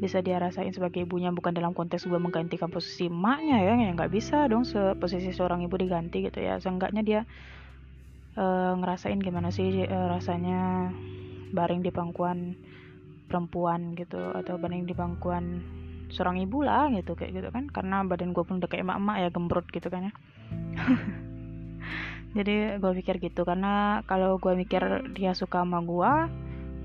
[0.00, 4.08] bisa dia rasain sebagai ibunya bukan dalam konteks gue menggantikan posisi emaknya ya yang nggak
[4.08, 6.56] bisa dong se posisi seorang ibu diganti gitu ya.
[6.56, 7.20] Seenggaknya dia
[8.40, 10.92] uh, ngerasain gimana sih uh, rasanya
[11.52, 12.56] baring di pangkuan
[13.28, 15.62] perempuan gitu atau baring di pangkuan
[16.10, 17.70] seorang ibu lah gitu kayak gitu kan.
[17.70, 20.12] Karena badan gue pun udah kayak emak-emak ya gembrot gitu kan ya.
[22.36, 23.42] Jadi gue pikir gitu.
[23.42, 26.12] Karena kalau gue mikir dia suka sama gue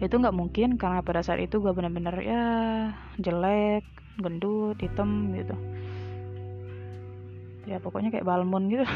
[0.06, 0.78] itu nggak mungkin.
[0.78, 2.44] Karena pada saat itu gue bener-bener ya
[3.20, 3.84] jelek
[4.22, 5.56] gendut hitam gitu.
[7.66, 8.86] Ya pokoknya kayak balmon gitu.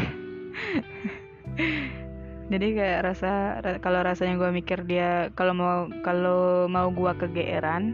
[2.49, 7.93] Jadi kayak rasa kalau rasanya gue mikir dia kalau mau kalau mau gue kegeeran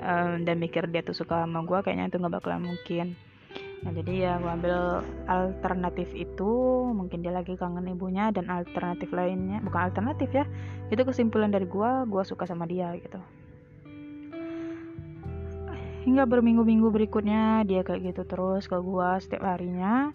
[0.00, 3.16] um, dan mikir dia tuh suka sama gue kayaknya itu nggak bakalan mungkin.
[3.84, 6.52] Nah jadi ya gue ambil alternatif itu
[6.90, 10.44] mungkin dia lagi kangen ibunya dan alternatif lainnya bukan alternatif ya
[10.88, 13.20] itu kesimpulan dari gue gue suka sama dia gitu.
[16.06, 20.14] Hingga berminggu-minggu berikutnya dia kayak gitu terus ke gue setiap harinya.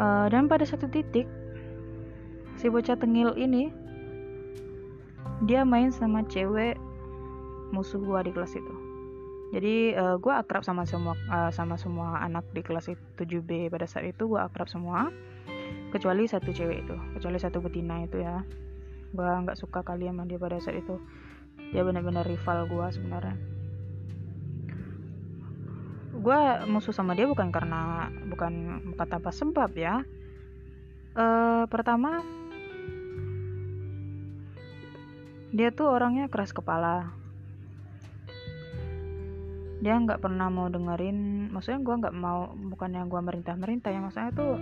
[0.00, 1.28] Uh, dan pada satu titik
[2.56, 3.68] si bocah tengil ini
[5.44, 6.76] dia main sama cewek
[7.70, 8.74] musuh gua di kelas itu.
[9.50, 14.14] Jadi uh, gua akrab sama semua uh, sama semua anak di kelas 7B pada saat
[14.14, 15.10] itu gua akrab semua
[15.90, 18.46] kecuali satu cewek itu kecuali satu betina itu ya.
[19.10, 21.02] Gua nggak suka kali sama dia pada saat itu.
[21.74, 23.60] Dia benar-benar rival gua sebenarnya.
[26.20, 26.36] Gue
[26.68, 30.04] musuh sama dia bukan karena bukan kata apa sebab ya.
[31.16, 32.20] Uh, pertama
[35.50, 37.10] dia tuh orangnya keras kepala
[39.80, 44.00] dia nggak pernah mau dengerin maksudnya gue nggak mau bukan yang gue merintah merintah ya
[44.04, 44.60] maksudnya tuh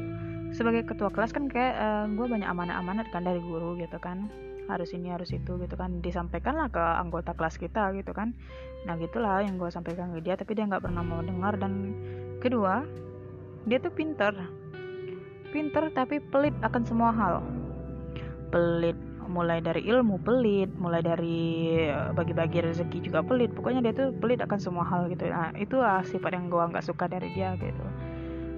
[0.53, 4.29] sebagai ketua kelas kan kayak uh, eh, gue banyak amanat-amanat kan dari guru gitu kan.
[4.69, 8.37] Harus ini harus itu gitu kan disampaikan lah ke anggota kelas kita gitu kan.
[8.85, 11.57] Nah gitulah yang gue sampaikan ke dia tapi dia nggak pernah mau dengar.
[11.57, 11.97] Dan
[12.41, 12.85] kedua
[13.69, 14.33] dia tuh pinter.
[15.49, 17.41] Pinter tapi pelit akan semua hal.
[18.53, 18.97] Pelit
[19.29, 21.39] mulai dari ilmu pelit mulai dari
[21.85, 23.53] eh, bagi-bagi rezeki juga pelit.
[23.53, 25.29] Pokoknya dia tuh pelit akan semua hal gitu.
[25.29, 27.85] Nah itu lah sifat yang gue nggak suka dari dia gitu.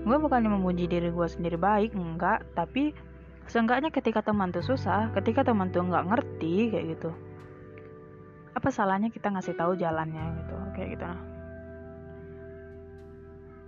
[0.07, 2.47] Gue bukannya memuji diri gue sendiri baik enggak.
[2.55, 2.95] Tapi
[3.51, 7.11] seenggaknya ketika teman tuh susah ketika teman tuh nggak ngerti kayak gitu.
[8.55, 11.05] Apa salahnya kita ngasih tahu jalannya gitu kayak gitu.
[11.05, 11.31] Nah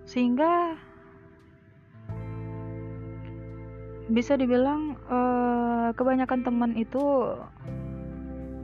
[0.02, 0.76] sehingga
[4.10, 7.02] bisa dibilang uh, kebanyakan teman itu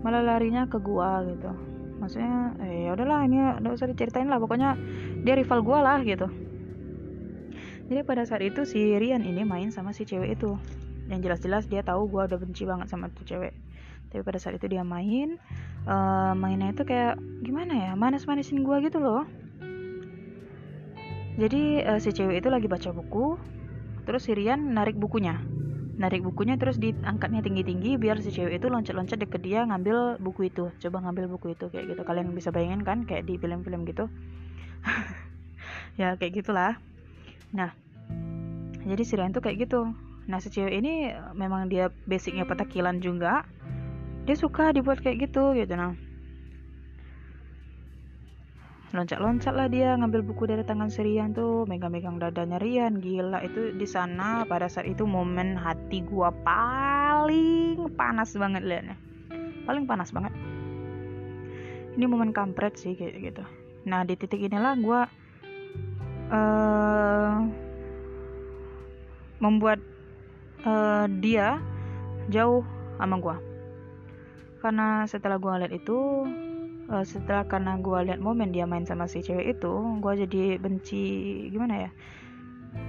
[0.02, 1.50] malah larinya ke gua gitu.
[1.98, 4.38] Maksudnya eh ya udahlah ini udah usah diceritain lah.
[4.38, 4.78] Pokoknya
[5.22, 6.30] dia rival gua lah gitu.
[7.88, 10.54] Jadi pada saat itu si Rian ini main sama si cewek itu.
[11.08, 13.54] Yang jelas-jelas dia tahu gua udah benci banget sama tuh cewek.
[14.08, 15.36] Tapi pada saat itu dia main
[15.84, 19.26] uh, mainnya itu kayak gimana ya manis-manisin gua gitu loh.
[21.38, 23.38] Jadi uh, si cewek itu lagi baca buku
[24.08, 25.36] terus si Rian narik bukunya.
[26.00, 30.72] Narik bukunya terus diangkatnya tinggi-tinggi biar si cewek itu loncat-loncat deket dia ngambil buku itu.
[30.80, 32.00] Coba ngambil buku itu kayak gitu.
[32.08, 34.08] Kalian bisa bayangin kan kayak di film-film gitu.
[35.98, 36.78] Ya kayak gitulah.
[37.50, 37.74] Nah
[38.86, 39.92] jadi si Rian tuh kayak gitu.
[40.30, 43.44] Nah si cewek ini memang dia basicnya petakilan juga.
[44.24, 45.74] Dia suka dibuat kayak gitu gitu.
[45.74, 45.98] Nah
[48.88, 53.00] loncat-loncat lah dia ngambil buku dari tangan Sirian tuh megang-megang dadanya Rian.
[53.02, 59.08] Gila itu di sana pada saat itu momen hati gua paling panas banget liatnya
[59.68, 60.32] paling panas banget.
[62.00, 63.44] Ini momen kampret sih kayak gitu.
[63.84, 65.00] Nah di titik inilah gua
[66.32, 67.44] uh,
[69.44, 69.76] membuat
[70.64, 71.60] uh, dia
[72.32, 72.64] jauh
[72.96, 73.36] sama gua.
[74.64, 76.24] Karena setelah gua lihat itu
[76.88, 81.04] uh, setelah karena gue lihat momen dia main sama si cewek itu gue jadi benci
[81.52, 81.90] gimana ya?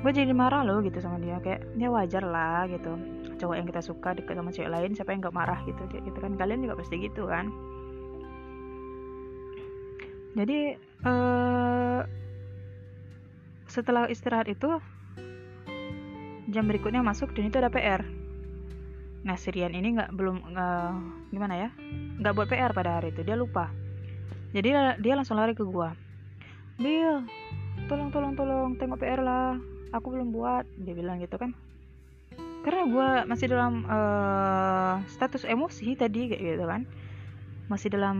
[0.03, 2.95] Gue jadi marah loh gitu sama dia kayak ya wajar lah gitu.
[3.39, 6.35] Cowok yang kita suka deket sama cewek lain siapa yang gak marah gitu gitu kan.
[6.35, 7.51] Kalian juga pasti gitu kan.
[10.37, 11.99] Jadi uh,
[13.67, 14.79] setelah istirahat itu
[16.49, 18.01] jam berikutnya masuk dan itu ada PR
[19.19, 20.95] nah Sirian ini nggak belum uh,
[21.27, 21.69] gimana ya?
[22.23, 23.67] Nggak buat PR pada hari itu dia lupa
[24.49, 25.93] jadi dia langsung lari ke gua.
[26.81, 27.25] Bill
[27.85, 29.57] tolong tolong tolong tengok PR lah.
[29.93, 30.65] Aku belum buat.
[30.81, 31.53] Dia bilang gitu kan.
[32.65, 36.81] Karena gua masih dalam uh, status emosi tadi kayak gitu kan.
[37.69, 38.17] Masih dalam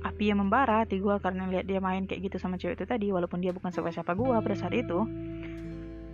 [0.00, 3.10] api yang membara hati gue karena lihat dia main kayak gitu sama cewek itu tadi
[3.10, 5.04] walaupun dia bukan siapa-siapa gue pada saat itu.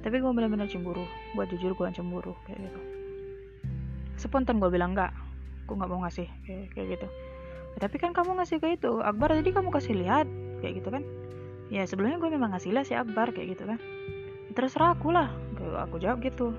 [0.02, 1.06] Tapi gue benar-benar cemburu.
[1.38, 2.80] Gue jujur gue cemburu kayak gitu.
[4.18, 5.14] Spontan gue bilang enggak
[5.66, 7.06] gue nggak mau ngasih kayak, kayak gitu
[7.78, 10.26] tapi kan kamu ngasih ke itu Akbar jadi kamu kasih lihat
[10.60, 11.02] kayak gitu kan?
[11.72, 13.78] Ya sebelumnya gue memang ngasih lihat si Akbar kayak gitu kan?
[14.52, 15.32] Terserah aku lah
[15.80, 16.52] aku jawab gitu.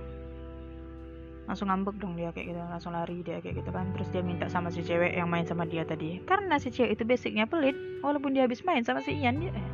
[1.43, 3.91] Langsung ngambek dong dia kayak gitu langsung lari dia kayak gitu kan?
[3.93, 6.23] Terus dia minta sama si cewek yang main sama dia tadi.
[6.25, 9.67] Karena si cewek itu basicnya pelit walaupun dia habis main sama si Ian dia eh,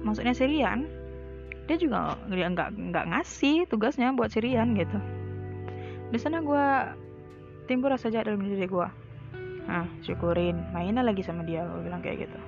[0.00, 0.88] maksudnya si Rian
[1.68, 4.98] dia juga dia nggak nggak ngasih tugasnya buat si Rian gitu.
[6.10, 6.66] Di sana gue
[7.70, 8.88] timbul rasa jahat dalam diri gue
[9.70, 10.58] nah syukurin.
[10.74, 12.38] Mainnya lagi sama dia gue bilang kayak gitu.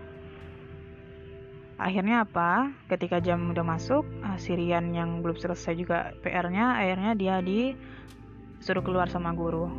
[1.78, 2.74] Akhirnya apa?
[2.90, 9.06] Ketika jam udah masuk ah, Sirian yang belum selesai juga PR-nya akhirnya dia disuruh keluar
[9.06, 9.70] sama guru.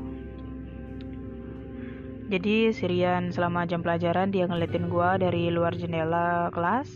[2.32, 6.88] Jadi Sirian selama jam pelajaran dia ngeliatin gue dari luar jendela kelas.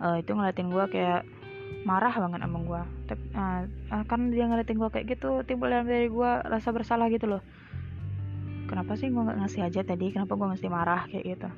[0.00, 1.22] Uh, itu ngeliatin gue kayak
[1.84, 2.82] marah banget sama gue
[3.36, 7.42] uh, uh, kan dia ngeliatin gue kayak gitu timbul diri gue rasa bersalah gitu loh
[8.70, 10.14] kenapa sih gue nggak ngasih aja tadi?
[10.14, 11.02] Kenapa gue mesti marah?
[11.10, 11.48] Kayak gitu.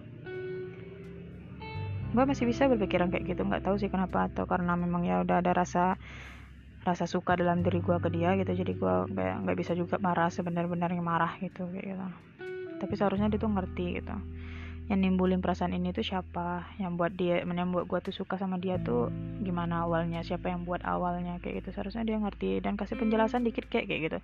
[2.13, 3.45] Gue masih bisa berpikiran kayak gitu.
[3.45, 6.01] Nggak tahu sih kenapa atau karena memang ya udah ada rasa
[6.83, 8.57] rasa suka dalam diri gue ke dia gitu.
[8.57, 12.07] Jadi gue kayak nggak bisa juga marah sebenar-benarnya marah gitu kayak gitu.
[12.81, 14.17] Tapi seharusnya dia tuh ngerti gitu
[14.93, 16.69] yang nimbulin perasaan ini tuh siapa?
[16.77, 19.09] Yang buat dia yang buat gue tuh suka sama dia tuh
[19.41, 20.21] gimana awalnya?
[20.21, 21.41] Siapa yang buat awalnya?
[21.41, 21.81] Kayak gitu.
[21.81, 24.19] Seharusnya dia ngerti dan kasih penjelasan dikit kayak kayak gitu.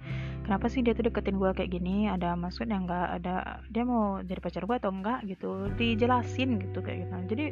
[0.45, 2.13] Kenapa sih dia tuh deketin gue kayak gini?
[2.13, 5.73] Ada maksud yang enggak ada dia mau jadi pacar gue atau enggak gitu?
[5.81, 7.17] Dijelasin gitu kayak gitu.
[7.33, 7.45] Jadi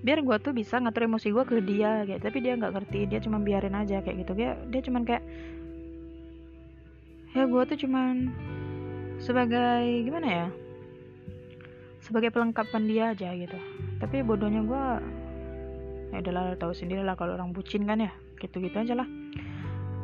[0.00, 3.12] biar gue tuh bisa ngatur emosi gue ke dia kayak tapi dia nggak ngerti.
[3.12, 4.32] Dia cuma biarin aja kayak gitu.
[4.32, 5.20] Dia dia cuman kayak
[7.36, 8.32] ya gue tuh cuman
[9.20, 10.48] sebagai gimana ya
[12.02, 13.56] sebagai pelengkapan dia aja gitu.
[14.02, 14.84] Tapi bodohnya gue
[16.12, 18.12] ya udahlah tahu sendiri lah kalau orang bucin kan ya.
[18.42, 19.08] Gitu gitu aja lah.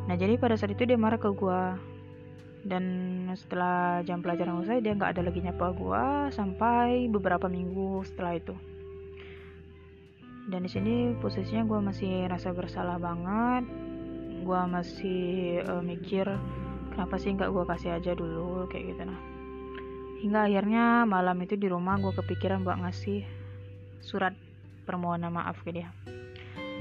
[0.07, 1.63] Nah jadi pada saat itu dia marah ke gue
[2.65, 2.85] dan
[3.35, 8.55] setelah jam pelajaran selesai dia nggak ada lagi nyapa gue sampai beberapa minggu setelah itu.
[10.49, 13.69] Dan di sini posisinya gue masih rasa bersalah banget.
[14.49, 16.25] Gue masih uh, mikir
[16.99, 19.38] kenapa sih nggak gue kasih aja dulu kayak gitu nah
[20.19, 23.23] Hingga akhirnya malam itu di rumah gue kepikiran buat ngasih
[24.03, 24.35] surat
[24.83, 25.95] permohonan maaf ke dia.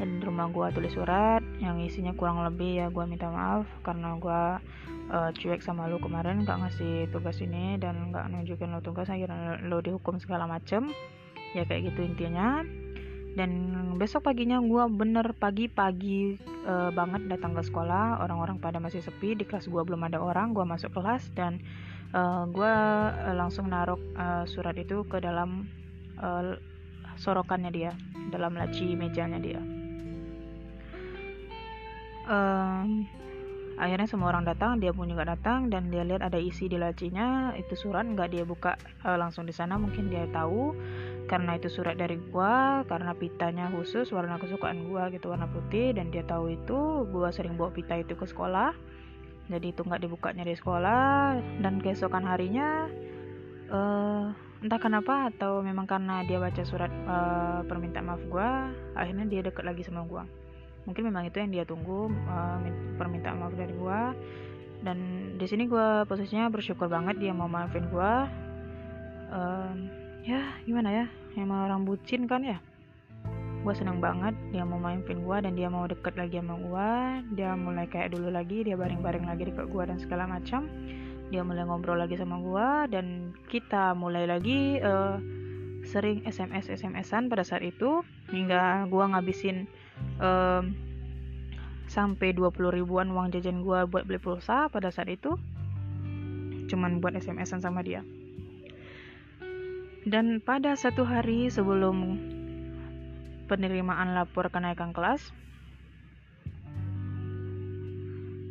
[0.01, 4.17] Dan di rumah gue tulis surat yang isinya kurang lebih ya gue minta maaf karena
[4.17, 4.41] gue
[5.09, 9.61] uh, cuek sama lu kemarin gak ngasih tugas ini dan gak nunjukin lo tugas akhirnya
[9.65, 10.89] lo dihukum segala macem.
[11.53, 12.65] Ya kayak gitu intinya.
[13.37, 13.49] Dan
[14.01, 18.21] besok paginya gue bener pagi-pagi uh, banget datang ke sekolah.
[18.25, 21.61] Orang-orang pada masih sepi di kelas gue belum ada orang gue masuk kelas dan
[22.13, 22.73] uh, eh, gue
[23.27, 25.67] uh, langsung naruh uh, surat itu ke dalam
[26.21, 26.55] uh,
[27.17, 27.91] sorokannya dia
[28.29, 29.61] dalam laci mejanya dia.
[32.27, 33.07] Um,
[33.79, 37.55] akhirnya semua orang datang dia pun juga datang dan dia lihat ada isi di lacinya
[37.55, 40.75] itu surat nggak dia buka uh, langsung di sana mungkin dia tahu
[41.29, 46.09] karena itu surat dari gua karena pitanya khusus warna kesukaan gua gitu warna putih dan
[46.09, 48.73] dia tahu itu gua sering bawa pita itu ke sekolah
[49.47, 52.91] jadi itu nggak dibukanya di sekolah dan keesokan harinya
[53.71, 54.31] uh,
[54.63, 58.49] entah kenapa atau memang karena dia baca surat uh, permintaan maaf gue
[58.97, 60.23] akhirnya dia deket lagi sama gue
[60.89, 62.57] mungkin memang itu yang dia tunggu uh,
[62.97, 63.99] permintaan maaf dari gue
[64.81, 64.97] dan
[65.37, 68.13] di sini gue posisinya bersyukur banget dia mau maafin gue
[69.29, 69.73] uh,
[70.25, 71.05] ya gimana ya
[71.37, 72.57] emang orang bucin kan ya
[73.67, 76.91] gue seneng banget dia mau mainin gue dan dia mau deket lagi sama gue
[77.35, 80.71] dia mulai kayak dulu lagi dia baring-baring lagi deket gue dan segala macam.
[81.27, 85.19] Dia mulai ngobrol lagi sama gue dan kita mulai lagi uh,
[85.83, 87.99] sering SMS SMSan pada saat itu.
[88.31, 89.67] Hingga gue ngabisin
[90.23, 90.63] uh,
[91.91, 95.35] sampai 20 ribuan uang jajan gue buat beli pulsa pada saat itu.
[96.71, 98.07] Cuman buat SMSan sama dia.
[100.07, 102.15] Dan pada satu hari sebelum
[103.47, 105.33] penerimaan lapor kenaikan kelas.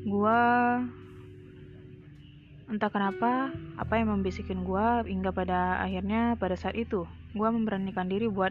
[0.09, 0.41] Gua
[2.67, 7.07] entah kenapa apa yang membisikin gua hingga pada akhirnya pada saat itu
[7.37, 8.51] gua memberanikan diri buat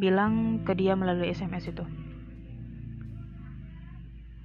[0.00, 1.84] bilang ke dia melalui SMS itu.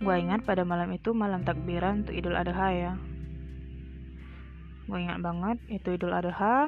[0.03, 2.93] Gua ingat pada malam itu malam takbiran untuk Idul Adha ya.
[4.89, 6.65] Gue ingat banget itu Idul Adha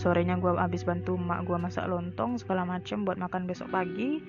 [0.00, 4.24] sorenya gue habis bantu mak gue masak lontong segala macem buat makan besok pagi.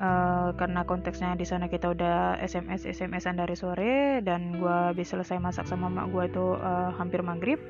[0.00, 5.36] Uh, karena konteksnya di sana kita udah sms smsan dari sore dan gue habis selesai
[5.36, 7.60] masak sama mak gue itu uh, hampir maghrib.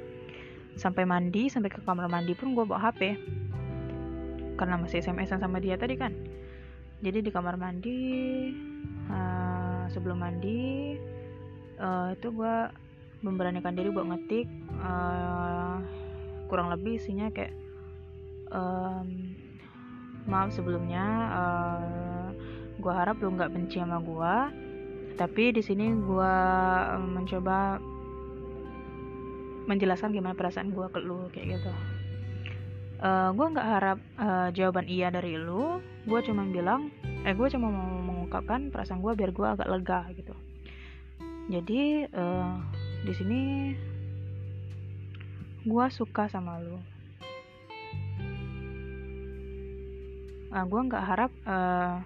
[0.75, 3.19] Sampai mandi sampai ke kamar mandi pun gue bawa hp
[4.59, 6.15] karena masih smsan sama dia tadi kan.
[7.01, 7.99] Jadi di kamar mandi
[9.11, 10.95] uh, sebelum mandi
[11.79, 12.57] uh, itu gue
[13.27, 14.47] memberanikan diri buat ngetik
[14.81, 15.83] uh,
[16.51, 17.55] kurang lebih isinya kayak
[18.51, 19.39] um,
[20.27, 22.29] maaf sebelumnya uh, eh,
[22.83, 24.35] gue harap lu nggak benci sama gue
[25.15, 26.35] tapi di sini gue
[26.99, 27.79] mencoba
[29.69, 31.71] menjelaskan gimana perasaan gue ke lu kayak gitu.
[33.01, 35.79] Uh, eh, gue nggak harap uh, jawaban iya dari lu
[36.09, 36.91] gue cuma bilang
[37.23, 40.35] eh gue cuma mau mengungkapkan perasaan gue biar gue agak lega gitu.
[41.53, 42.57] Jadi uh,
[43.05, 43.41] di sini
[45.65, 46.79] gue suka sama lu.
[50.51, 52.03] Nah, gue nggak harap uh,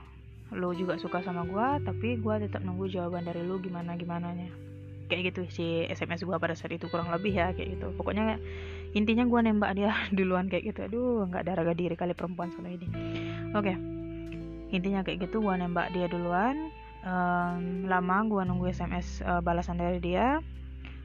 [0.53, 4.47] lu juga suka sama gue tapi gue tetap nunggu jawaban dari lu gimana gimana nya
[5.09, 7.93] kayak gitu si sms gue pada saat itu kurang lebih ya kayak gitu.
[7.97, 8.41] Pokoknya
[8.97, 10.81] intinya gue nembak dia duluan kayak gitu.
[10.89, 12.89] Aduh nggak ada harga diri kali perempuan soal ini.
[13.55, 13.73] Oke.
[13.73, 13.77] Okay.
[14.75, 16.73] intinya kayak gitu gue nembak dia duluan.
[17.05, 20.41] Um, lama gue nunggu sms uh, balasan dari dia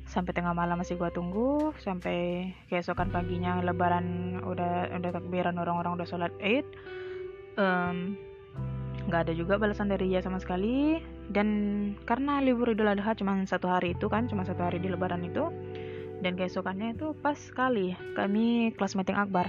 [0.10, 6.08] sampai tengah malam masih gua tunggu sampai keesokan paginya lebaran udah udah takbiran orang-orang udah
[6.10, 6.66] sholat id
[9.06, 11.04] nggak um, ada juga balasan dari dia sama sekali.
[11.30, 11.48] Dan
[12.10, 15.54] karena libur idul adha cuma satu hari itu kan cuma satu hari di lebaran itu
[16.26, 17.94] dan keesokannya itu pas sekali.
[18.18, 19.46] Kami kelas meeting akbar.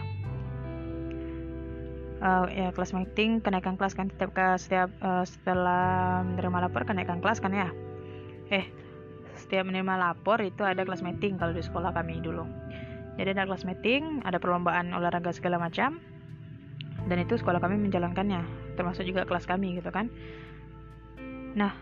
[2.21, 7.41] Uh, ya kelas meeting kenaikan kelas kan setiap setiap uh, setelah menerima lapor kenaikan kelas
[7.41, 7.73] kan ya?
[8.53, 8.69] Eh
[9.51, 12.47] setiap menerima lapor itu ada kelas meeting kalau di sekolah kami dulu
[13.19, 15.99] jadi ada kelas meeting ada perlombaan olahraga segala macam
[17.11, 18.47] dan itu sekolah kami menjalankannya
[18.79, 20.07] termasuk juga kelas kami gitu kan
[21.51, 21.75] Nah,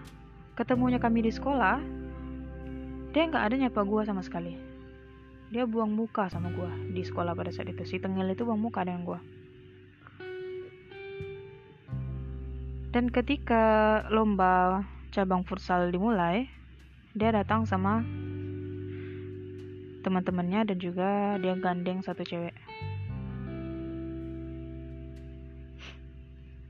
[0.56, 1.76] ketemunya kami di sekolah,
[3.12, 4.56] dia nggak ada nyapa gue sama sekali.
[5.52, 7.84] Dia buang muka sama gue di sekolah pada saat itu.
[7.84, 9.20] Si Tengil itu buang muka dengan gue.
[12.88, 16.48] Dan ketika lomba cabang futsal dimulai,
[17.18, 18.06] dia datang sama
[20.06, 22.54] teman-temannya dan juga dia gandeng satu cewek.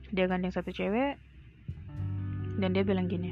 [0.09, 1.21] Dia gandeng satu cewek,
[2.59, 3.31] dan dia bilang gini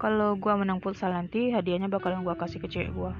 [0.00, 3.12] kalau gue menang futsal nanti hadiahnya bakalan gue kasih ke cewek gue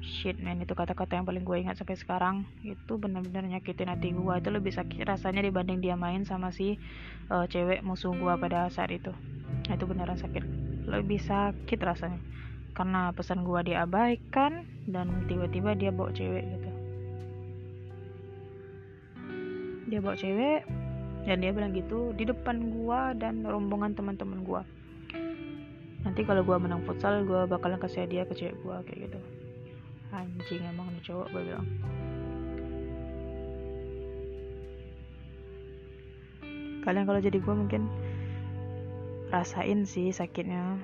[0.00, 2.48] shit man itu kata-kata yang paling gue ingat sampai sekarang.
[2.64, 6.80] Itu benar-benar nyakitin hati gue itu lebih sakit rasanya dibanding dia main sama si
[7.28, 9.12] uh, cewek musuh gue pada saat itu.
[9.68, 12.20] Nah, itu beneran sakit lebih sakit rasanya.
[12.74, 16.70] Karena pesan gue diabaikan dan tiba-tiba dia bawa cewek gitu.
[19.90, 20.62] Dia bawa cewek
[21.26, 24.62] dan dia bilang gitu di depan gua dan rombongan teman-teman gua.
[26.00, 29.20] Nanti kalau gua menang futsal gua bakalan kasih hadiah ke cewek gua kayak gitu.
[30.14, 31.66] Anjing emang nih cowok gua bilang.
[36.80, 37.82] Kalian kalau jadi gua mungkin
[39.30, 40.76] rasain sih sakitnya.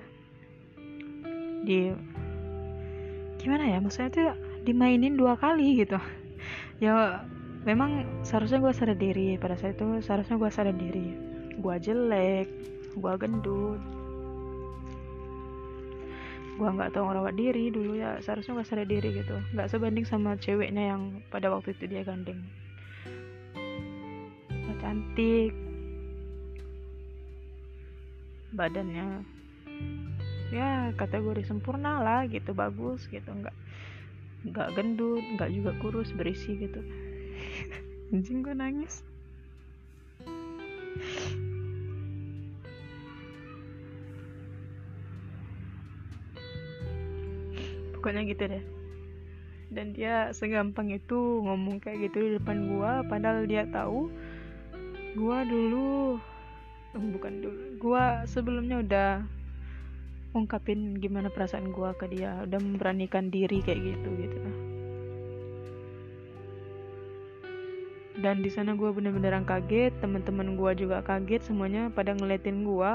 [1.67, 1.91] Di
[3.43, 4.27] gimana ya maksudnya tuh
[4.63, 5.99] dimainin dua kali gitu.
[6.77, 7.25] Ya
[7.65, 9.41] memang seharusnya gue sadar diri.
[9.41, 11.17] Pada saat itu seharusnya gue sadar diri.
[11.57, 12.49] Gue jelek
[12.97, 13.81] gue gendut.
[16.57, 19.41] Gue nggak tahu ngerawat diri dulu ya seharusnya gue sadar diri gitu.
[19.57, 22.45] Nggak sebanding sama ceweknya yang pada waktu itu dia gandeng.
[24.77, 25.66] Cantik
[28.57, 29.23] badannya.
[30.51, 33.29] Ya kategori sempurna lah gitu bagus gitu.
[33.29, 33.55] Nggak
[34.47, 36.81] nggak gendut nggak juga kurus berisi gitu.
[38.17, 39.05] Anjing gue nangis.
[47.93, 48.65] Pokoknya gitu deh.
[49.67, 54.07] Dan dia segampang itu ngomong kayak gitu di depan gua padahal dia tahu
[55.19, 56.23] gua dulu
[56.99, 57.63] bukan dulu.
[57.79, 59.11] Gua sebelumnya udah
[60.37, 62.43] ungkapin gimana perasaan gua ke dia.
[62.45, 64.41] Udah memberanikan diri kayak gitu gitu.
[68.17, 72.93] Dan di sana gue bener-beneran kaget teman-teman gue juga kaget semuanya pada ngeliatin gue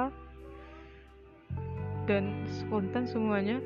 [2.09, 3.61] dan spontan semuanya.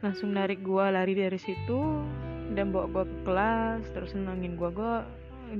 [0.00, 2.00] Langsung narik gue lari dari situ
[2.56, 4.94] dan bawa gue ke kelas terus nenangin gue gue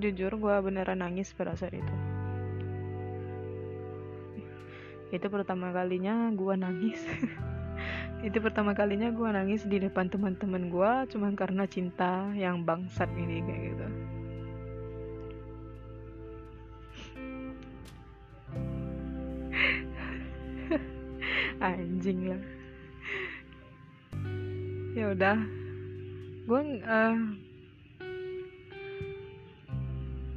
[0.01, 1.95] jujur gue beneran nangis pada saat itu
[5.09, 7.01] itu pertama kalinya gue nangis.
[8.27, 13.39] Itu pertama kalinya gue nangis di depan teman-teman gue cuma karena cinta yang bangsat ini
[13.47, 13.87] kayak gitu.
[21.63, 22.43] Anjing lah.
[24.99, 25.39] Ya udah.
[26.43, 27.17] Gue uh,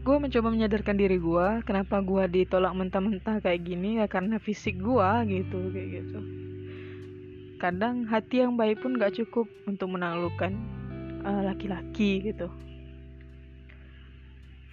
[0.01, 5.09] gue mencoba menyadarkan diri gue kenapa gue ditolak mentah-mentah kayak gini ya karena fisik gue
[5.29, 6.19] gitu kayak gitu.
[7.61, 10.57] Kadang hati yang baik pun gak cukup untuk menaklukkan
[11.21, 12.49] uh, laki-laki gitu.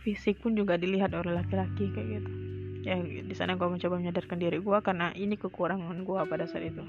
[0.01, 2.31] Fisik pun juga dilihat oleh laki-laki kayak gitu.
[2.89, 6.81] Ya di sana gue mencoba menyadarkan diri gue karena ini kekurangan gue pada saat itu.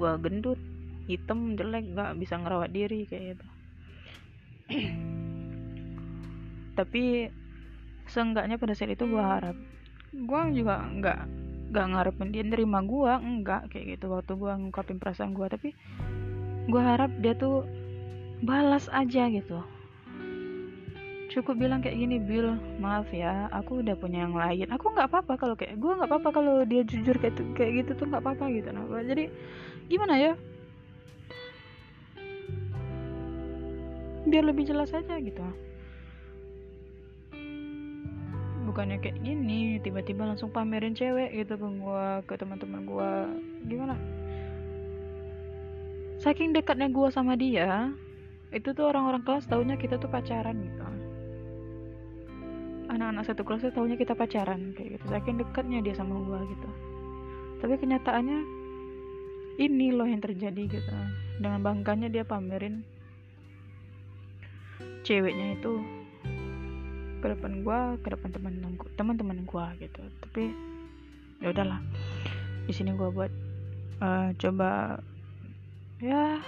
[0.00, 0.56] Gue gendut
[1.04, 3.46] hitam jelek gak bisa ngerawat diri kayak gitu.
[6.80, 7.36] Tapi
[8.10, 9.54] seenggaknya pada saat itu gue harap
[10.10, 11.18] gue juga nggak
[11.70, 14.10] gak ngarepin dia nerima gue enggak kayak gitu.
[14.10, 15.70] Waktu gue ngungkapin perasaan gue tapi
[16.66, 17.62] gue harap dia tuh
[18.42, 19.62] balas aja gitu.
[21.30, 24.66] Cukup bilang kayak gini Bill maaf ya aku udah punya yang lain.
[24.74, 28.02] Aku nggak apa-apa kalau kayak gue nggak apa-apa kalau dia jujur kayak tuh, kayak gitu
[28.02, 28.74] tuh nggak apa-apa gitu.
[28.74, 29.30] Nah jadi
[29.86, 30.32] gimana ya?
[34.26, 35.69] Biar lebih jelas aja gitu
[38.70, 43.26] bukannya kayak gini tiba-tiba langsung pamerin cewek gitu ke gua ke teman-teman gua.
[43.66, 43.98] Gimana?
[46.22, 47.90] Saking dekatnya gua sama dia
[48.54, 50.82] itu tuh orang-orang kelas taunya kita tuh pacaran gitu.
[52.90, 55.04] Anak-anak satu kelas tuh tahunya kita pacaran kayak gitu.
[55.06, 56.70] Saking dekatnya dia sama gue gitu.
[57.62, 58.38] Tapi kenyataannya
[59.62, 60.94] ini loh yang terjadi gitu.
[61.38, 62.82] Dengan bangkanya dia pamerin
[65.06, 65.99] ceweknya itu
[67.20, 70.02] ke depan gue ke depan teman-teman teman-teman gue gitu.
[70.24, 70.42] Tapi
[71.44, 71.80] ya udahlah.
[72.64, 73.32] Di sini gue buat
[74.00, 75.00] uh, coba
[76.00, 76.40] ya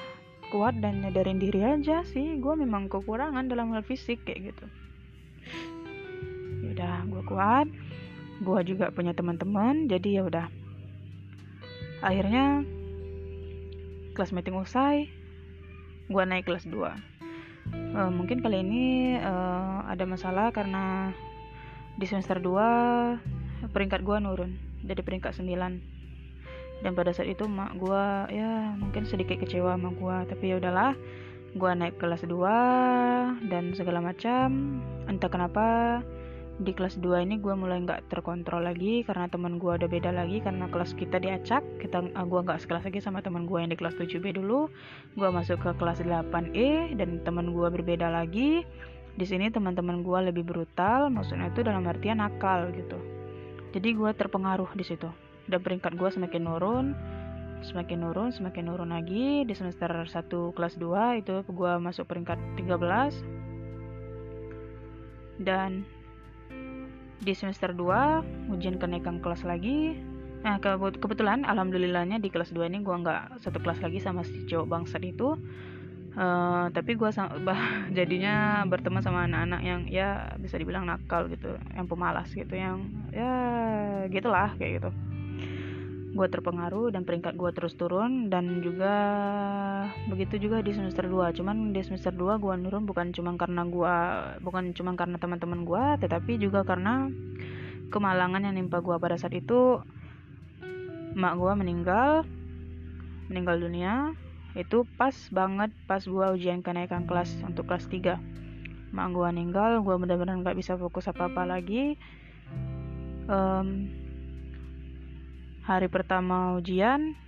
[0.48, 2.40] kuat dan nyadarin diri aja sih.
[2.40, 4.66] Gue memang kekurangan dalam hal fisik kayak gitu.
[6.72, 7.68] Udah gue kuat.
[8.42, 10.46] Gue juga punya teman-teman jadi ya udah.
[12.02, 12.66] Akhirnya
[14.12, 15.08] kelas meeting usai
[16.12, 17.11] gue naik kelas 2
[17.74, 21.12] uh, mungkin kali ini uh, ada masalah karena
[21.96, 24.52] di semester 2 peringkat gue nurun
[24.82, 28.04] dari peringkat 9 dan pada saat itu mak gue
[28.34, 30.98] ya mungkin sedikit kecewa sama gue tapi ya udahlah
[31.52, 34.80] gue naik kelas 2 dan segala macam.
[35.04, 36.00] Entah kenapa
[36.62, 40.38] di kelas 2 ini gue mulai nggak terkontrol lagi karena teman gue udah beda lagi
[40.38, 41.60] karena kelas kita diacak.
[41.82, 44.70] Kita uh, ah, gue nggak sekelas lagi sama teman gue yang di kelas 7B dulu.
[45.18, 48.62] Gue masuk ke kelas 8E dan teman gue berbeda lagi.
[49.18, 52.96] Di sini teman-teman gue lebih brutal maksudnya itu dalam artian nakal gitu.
[53.74, 55.10] Jadi gue terpengaruh di situ.
[55.50, 56.86] Dan peringkat gue semakin nurun
[57.62, 59.42] semakin nurun semakin nurun lagi.
[59.42, 60.10] Di semester 1
[60.54, 63.42] kelas 2 itu gue masuk peringkat 13
[65.42, 65.82] dan
[67.22, 69.94] di semester 2 ujian kenaikan kelas lagi.
[70.42, 74.42] Nah ke kebetulan alhamdulillahnya di kelas 2 ini gue nggak satu kelas lagi sama si
[74.50, 75.38] cowok bangsat itu.
[76.12, 77.08] Uh, tapi gue
[77.98, 83.32] jadinya berteman sama anak-anak yang ya bisa dibilang nakal gitu yang pemalas gitu yang ya
[84.10, 84.90] gitulah kayak gitu.
[86.12, 88.94] Gue terpengaruh dan peringkat gue terus turun dan juga
[90.22, 93.94] begitu juga di semester 2 cuman di semester 2 gue nurun bukan cuma karena gue
[94.46, 97.10] bukan cuma karena teman-teman gue tetapi juga karena
[97.90, 99.82] kemalangan yang nimpa gue pada saat itu
[101.18, 102.22] mak gue meninggal
[103.26, 104.14] meninggal dunia.
[104.52, 109.96] Itu pas banget pas gue ujian kenaikan kelas untuk kelas 3 mak gue meninggal gue
[109.98, 111.98] benar-benar nggak bisa fokus apa-apa lagi.
[113.26, 113.90] Um,
[115.66, 117.18] hari pertama ujian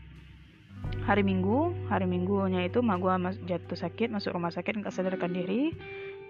[1.05, 3.13] hari minggu hari minggunya itu mak gue
[3.45, 5.73] jatuh sakit masuk rumah sakit nggak sadarkan diri.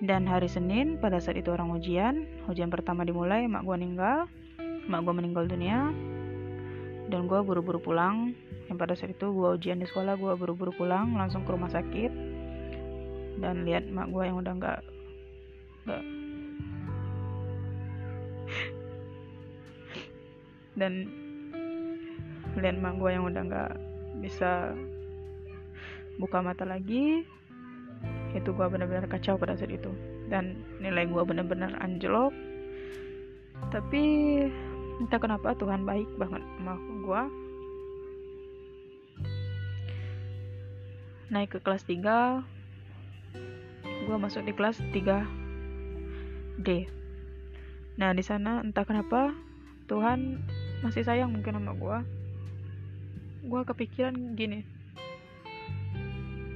[0.03, 4.27] Dan hari Senin pada saat itu orang ujian ujian pertama dimulai mak gue meninggal
[4.91, 5.95] mak gue meninggal dunia.
[7.07, 8.35] Dan gue buru-buru pulang.
[8.67, 12.11] Yang pada saat itu gue ujian di sekolah gue buru-buru pulang langsung ke rumah sakit.
[13.39, 14.81] Dan lihat mak gue yang udah nggak
[15.87, 16.03] nggak.
[20.75, 21.07] Dan
[22.59, 24.75] lihat mak gue yang udah nggak bisa
[26.19, 27.27] buka mata lagi
[28.35, 29.91] itu gue benar-benar kacau pada saat itu.
[30.27, 32.35] Dan nilai gue benar-benar anjlok.
[33.71, 34.03] Tapi
[35.03, 37.23] entah kenapa Tuhan baik banget sama gue
[41.35, 42.47] naik ke kelas 3
[44.07, 46.87] gue masuk di kelas 3 D.
[47.99, 49.35] Nah di sana entah kenapa
[49.91, 50.45] Tuhan
[50.87, 51.99] masih sayang mungkin sama gue
[53.45, 54.65] gue kepikiran gini.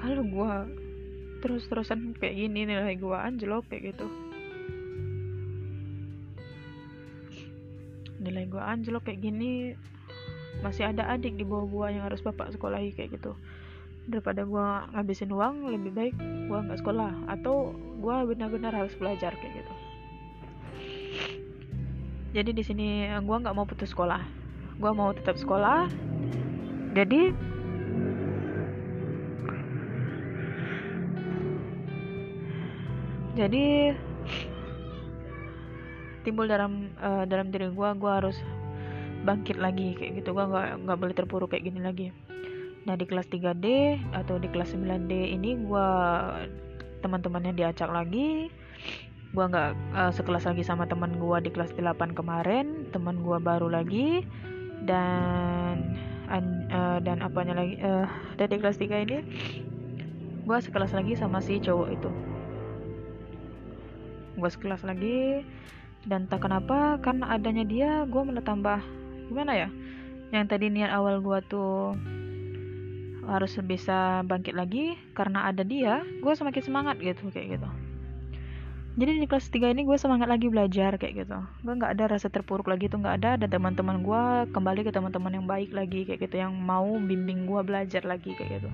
[0.01, 0.53] Kalau gue
[1.45, 4.07] terus-terusan kayak gini nilai gue anjlok kayak gitu.
[8.18, 9.76] Nilai gue anjlok kayak gini
[10.59, 13.36] masih ada adik di bawah gue yang harus bapak sekolahi kayak gitu.
[14.09, 14.66] Daripada gue
[14.97, 16.14] ngabisin uang lebih baik
[16.49, 17.12] gue nggak sekolah.
[17.28, 19.74] Atau gue benar-benar harus belajar kayak gitu.
[22.32, 24.24] Jadi di sini gue nggak mau putus sekolah.
[24.78, 25.91] Gue mau tetap sekolah
[26.99, 27.30] jadi
[33.38, 33.94] jadi
[36.26, 38.34] timbul dalam uh, dalam diri gue gue harus
[39.22, 40.34] bangkit lagi kayak gitu.
[40.34, 42.11] Gue nggak nggak boleh terpuruk kayak gini lagi.
[42.82, 45.88] Nah di kelas 3D atau di kelas 9D ini gue
[47.07, 48.51] teman-temannya diacak lagi.
[49.30, 52.90] Gue nggak uh, sekelas lagi sama teman gue di kelas 8 kemarin.
[52.90, 54.26] Teman gue baru lagi.
[54.82, 55.94] Dan
[56.29, 58.07] uh, dan apanya lagi uh,
[58.37, 59.18] dari kelas 3 ini
[60.49, 62.11] gue sekelas lagi sama si cowok itu.
[64.39, 65.45] Gue sekelas lagi
[66.07, 68.81] dan tak kenapa karena adanya dia gue malah tambah
[69.29, 69.68] gimana ya
[70.33, 71.97] yang tadi niat awal gue tuh
[73.29, 77.68] harus bisa bangkit lagi karena ada dia gue semakin semangat gitu kayak gitu
[78.99, 81.38] jadi di kelas 3 ini gue semangat lagi belajar kayak gitu.
[81.62, 83.28] Gue nggak ada rasa terpuruk lagi tuh nggak ada.
[83.38, 87.61] Ada teman-teman gue kembali ke teman-teman yang baik lagi kayak gitu yang mau bimbing gue
[87.62, 88.70] belajar lagi kayak gitu.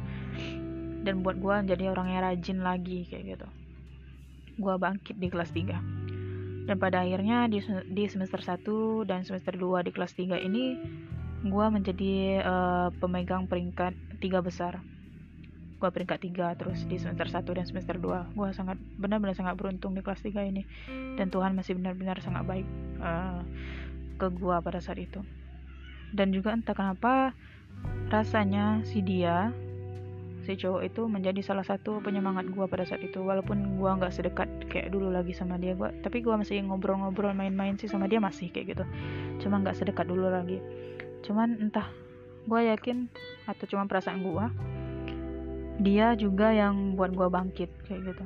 [1.05, 3.47] Dan buat gue jadi orang yang rajin lagi kayak gitu.
[4.57, 6.05] Gue bangkit di kelas 3
[6.65, 7.61] dan pada akhirnya di,
[7.93, 10.65] di semester 1 dan semester 2 di kelas 3 ini
[11.45, 13.93] gue menjadi uh, pemegang peringkat
[14.25, 14.81] tiga besar
[15.85, 19.93] gue peringkat tiga terus di semester 1 dan semester 2 gue sangat benar-benar sangat beruntung
[19.93, 20.65] di kelas 3 ini.
[21.21, 22.65] Dan Tuhan masih benar-benar sangat baik
[23.05, 23.45] uh,
[24.17, 25.21] ke gue pada saat itu.
[26.17, 27.37] Dan juga entah kenapa
[28.09, 29.53] rasanya si dia
[30.49, 33.21] si cowok itu menjadi salah satu penyemangat gue pada saat itu.
[33.21, 37.77] Walaupun gue nggak sedekat kayak dulu lagi sama dia gua tapi gue masih ngobrol-ngobrol main-main
[37.77, 38.85] sih sama dia masih kayak gitu.
[39.45, 40.65] Cuma nggak sedekat dulu lagi.
[41.29, 41.93] Cuman entah
[42.49, 43.13] gue yakin
[43.45, 44.47] atau cuma perasaan gue
[45.83, 48.25] dia juga yang buat gue bangkit kayak gitu.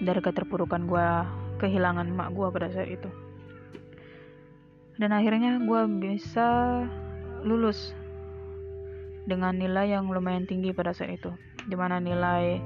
[0.00, 1.06] Dari keterpurukan gue
[1.60, 3.10] kehilangan emak gue pada saat itu.
[4.98, 6.82] Dan akhirnya gue bisa
[7.44, 7.96] lulus
[9.24, 11.30] dengan nilai yang lumayan tinggi pada saat itu.
[11.68, 12.58] Di mana nilai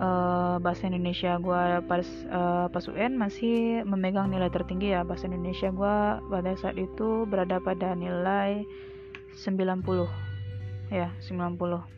[0.00, 5.06] uh, bahasa Indonesia gue pas uh, pas UN masih memegang nilai tertinggi ya.
[5.06, 5.96] Bahasa Indonesia gue
[6.26, 8.66] pada saat itu berada pada nilai
[9.36, 10.26] 90
[10.90, 11.96] ya 90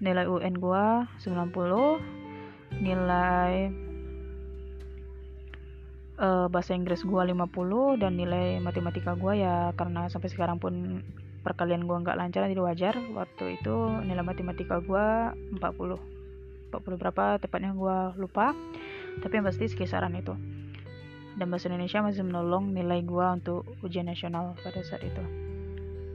[0.00, 0.84] nilai UN gue
[1.24, 3.72] 90 nilai
[6.20, 11.00] uh, bahasa Inggris gue 50 dan nilai matematika gue ya karena sampai sekarang pun
[11.46, 12.94] perkalian gue nggak lancar jadi wajar.
[13.14, 15.06] Waktu itu nilai matematika gue
[15.62, 15.62] 40
[16.74, 18.52] 40 berapa tepatnya gue lupa
[19.22, 20.34] tapi yang pasti sekisaran itu.
[21.36, 25.22] Dan bahasa Indonesia masih menolong nilai gue untuk ujian nasional pada saat itu.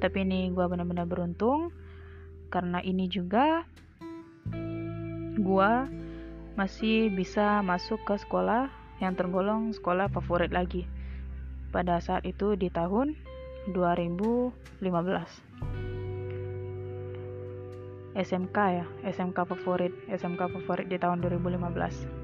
[0.01, 1.69] Tapi ini gue benar-benar beruntung
[2.51, 3.63] karena ini juga
[5.39, 5.71] gue
[6.59, 8.67] masih bisa masuk ke sekolah
[8.99, 10.85] yang tergolong sekolah favorit lagi
[11.71, 13.15] pada saat itu di tahun
[13.71, 14.51] 2015
[18.11, 22.20] SMK ya SMK favorit SMK favorit di tahun 2015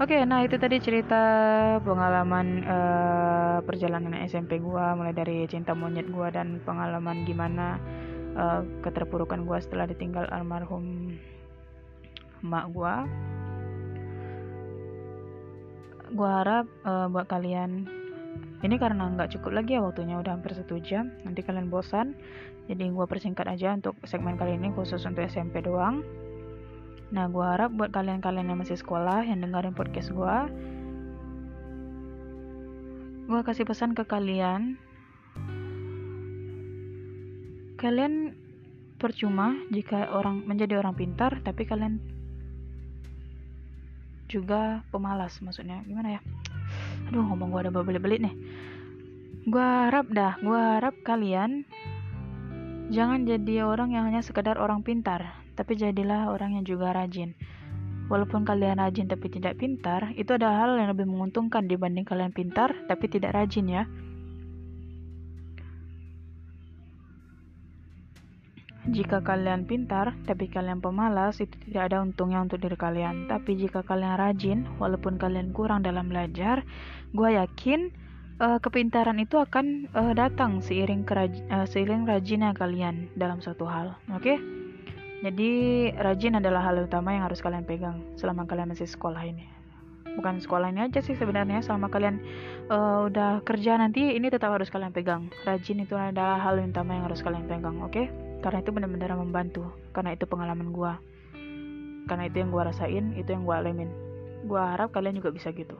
[0.00, 1.20] Oke, okay, nah itu tadi cerita
[1.84, 7.76] pengalaman uh, perjalanan SMP gua mulai dari cinta monyet gua dan pengalaman gimana
[8.32, 11.20] uh, keterpurukan gua setelah ditinggal almarhum
[12.40, 13.04] emak gua.
[16.16, 17.84] Gua harap uh, buat kalian
[18.64, 22.16] ini karena nggak cukup lagi ya waktunya udah hampir satu jam nanti kalian bosan
[22.72, 26.00] jadi gue persingkat aja untuk segmen kali ini khusus untuk SMP doang
[27.10, 30.36] nah gue harap buat kalian-kalian yang masih sekolah yang dengerin podcast gue
[33.30, 34.74] gue kasih pesan ke kalian.
[37.78, 38.34] Kalian
[38.98, 42.02] percuma jika orang menjadi orang pintar tapi kalian
[44.26, 45.78] juga pemalas maksudnya.
[45.86, 46.20] Gimana ya?
[47.06, 48.34] Aduh ngomong gue ada belit-belit nih.
[49.46, 51.62] Gue harap dah gue harap kalian
[52.90, 57.36] jangan jadi orang yang hanya sekedar orang pintar tapi jadilah orang yang juga rajin
[58.08, 62.72] walaupun kalian rajin tapi tidak pintar itu ada hal yang lebih menguntungkan dibanding kalian pintar
[62.88, 63.84] tapi tidak rajin ya
[68.90, 73.28] Jika kalian pintar, tapi kalian pemalas, itu tidak ada untungnya untuk diri kalian.
[73.30, 76.66] Tapi jika kalian rajin, walaupun kalian kurang dalam belajar,
[77.12, 77.92] gue yakin
[78.40, 83.94] uh, kepintaran itu akan uh, datang seiring uh, seiring rajinnya kalian dalam suatu hal.
[84.16, 84.34] Oke?
[84.34, 84.59] Okay?
[85.20, 85.50] Jadi
[86.00, 89.44] rajin adalah hal utama yang harus kalian pegang selama kalian masih sekolah ini.
[90.16, 92.18] Bukan sekolah ini aja sih sebenarnya, selama kalian
[92.72, 95.28] uh, udah kerja nanti ini tetap harus kalian pegang.
[95.44, 97.92] Rajin itu adalah hal utama yang harus kalian pegang, oke?
[97.92, 98.08] Okay?
[98.40, 100.92] karena itu benar-benar membantu karena itu pengalaman gue
[102.08, 103.90] karena itu yang gue rasain itu yang gue alamin
[104.48, 105.76] gue harap kalian juga bisa gitu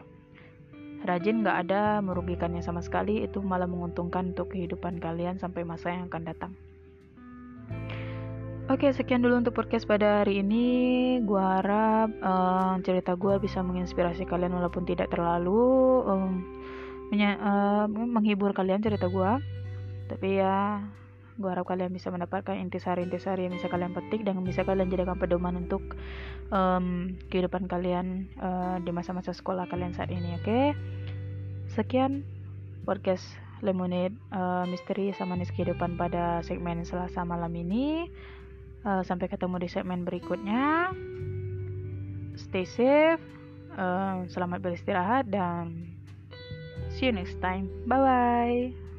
[1.08, 6.12] rajin gak ada merugikannya sama sekali itu malah menguntungkan untuk kehidupan kalian sampai masa yang
[6.12, 6.52] akan datang
[8.70, 11.18] Oke, sekian dulu untuk podcast pada hari ini.
[11.26, 15.58] Gue harap um, cerita gue bisa menginspirasi kalian walaupun tidak terlalu
[16.06, 16.46] um,
[17.10, 19.32] uh, menghibur kalian cerita gue.
[20.06, 20.86] Tapi ya
[21.34, 25.66] gue harap kalian bisa mendapatkan intisari-intisari yang bisa kalian petik dan bisa kalian jadikan pedoman
[25.66, 25.98] untuk
[26.54, 30.64] um, kehidupan kalian uh, di masa-masa sekolah kalian saat ini oke okay?
[31.72, 32.28] sekian
[32.84, 33.24] podcast
[33.64, 38.08] Lemonade uh, Misteri sama nis kehidupan pada segmen Selasa malam ini
[38.84, 40.94] uh, sampai ketemu di segmen berikutnya.
[42.40, 43.20] Stay safe
[43.76, 45.86] uh, selamat beristirahat dan
[46.92, 47.68] see you next time.
[47.86, 48.89] Bye bye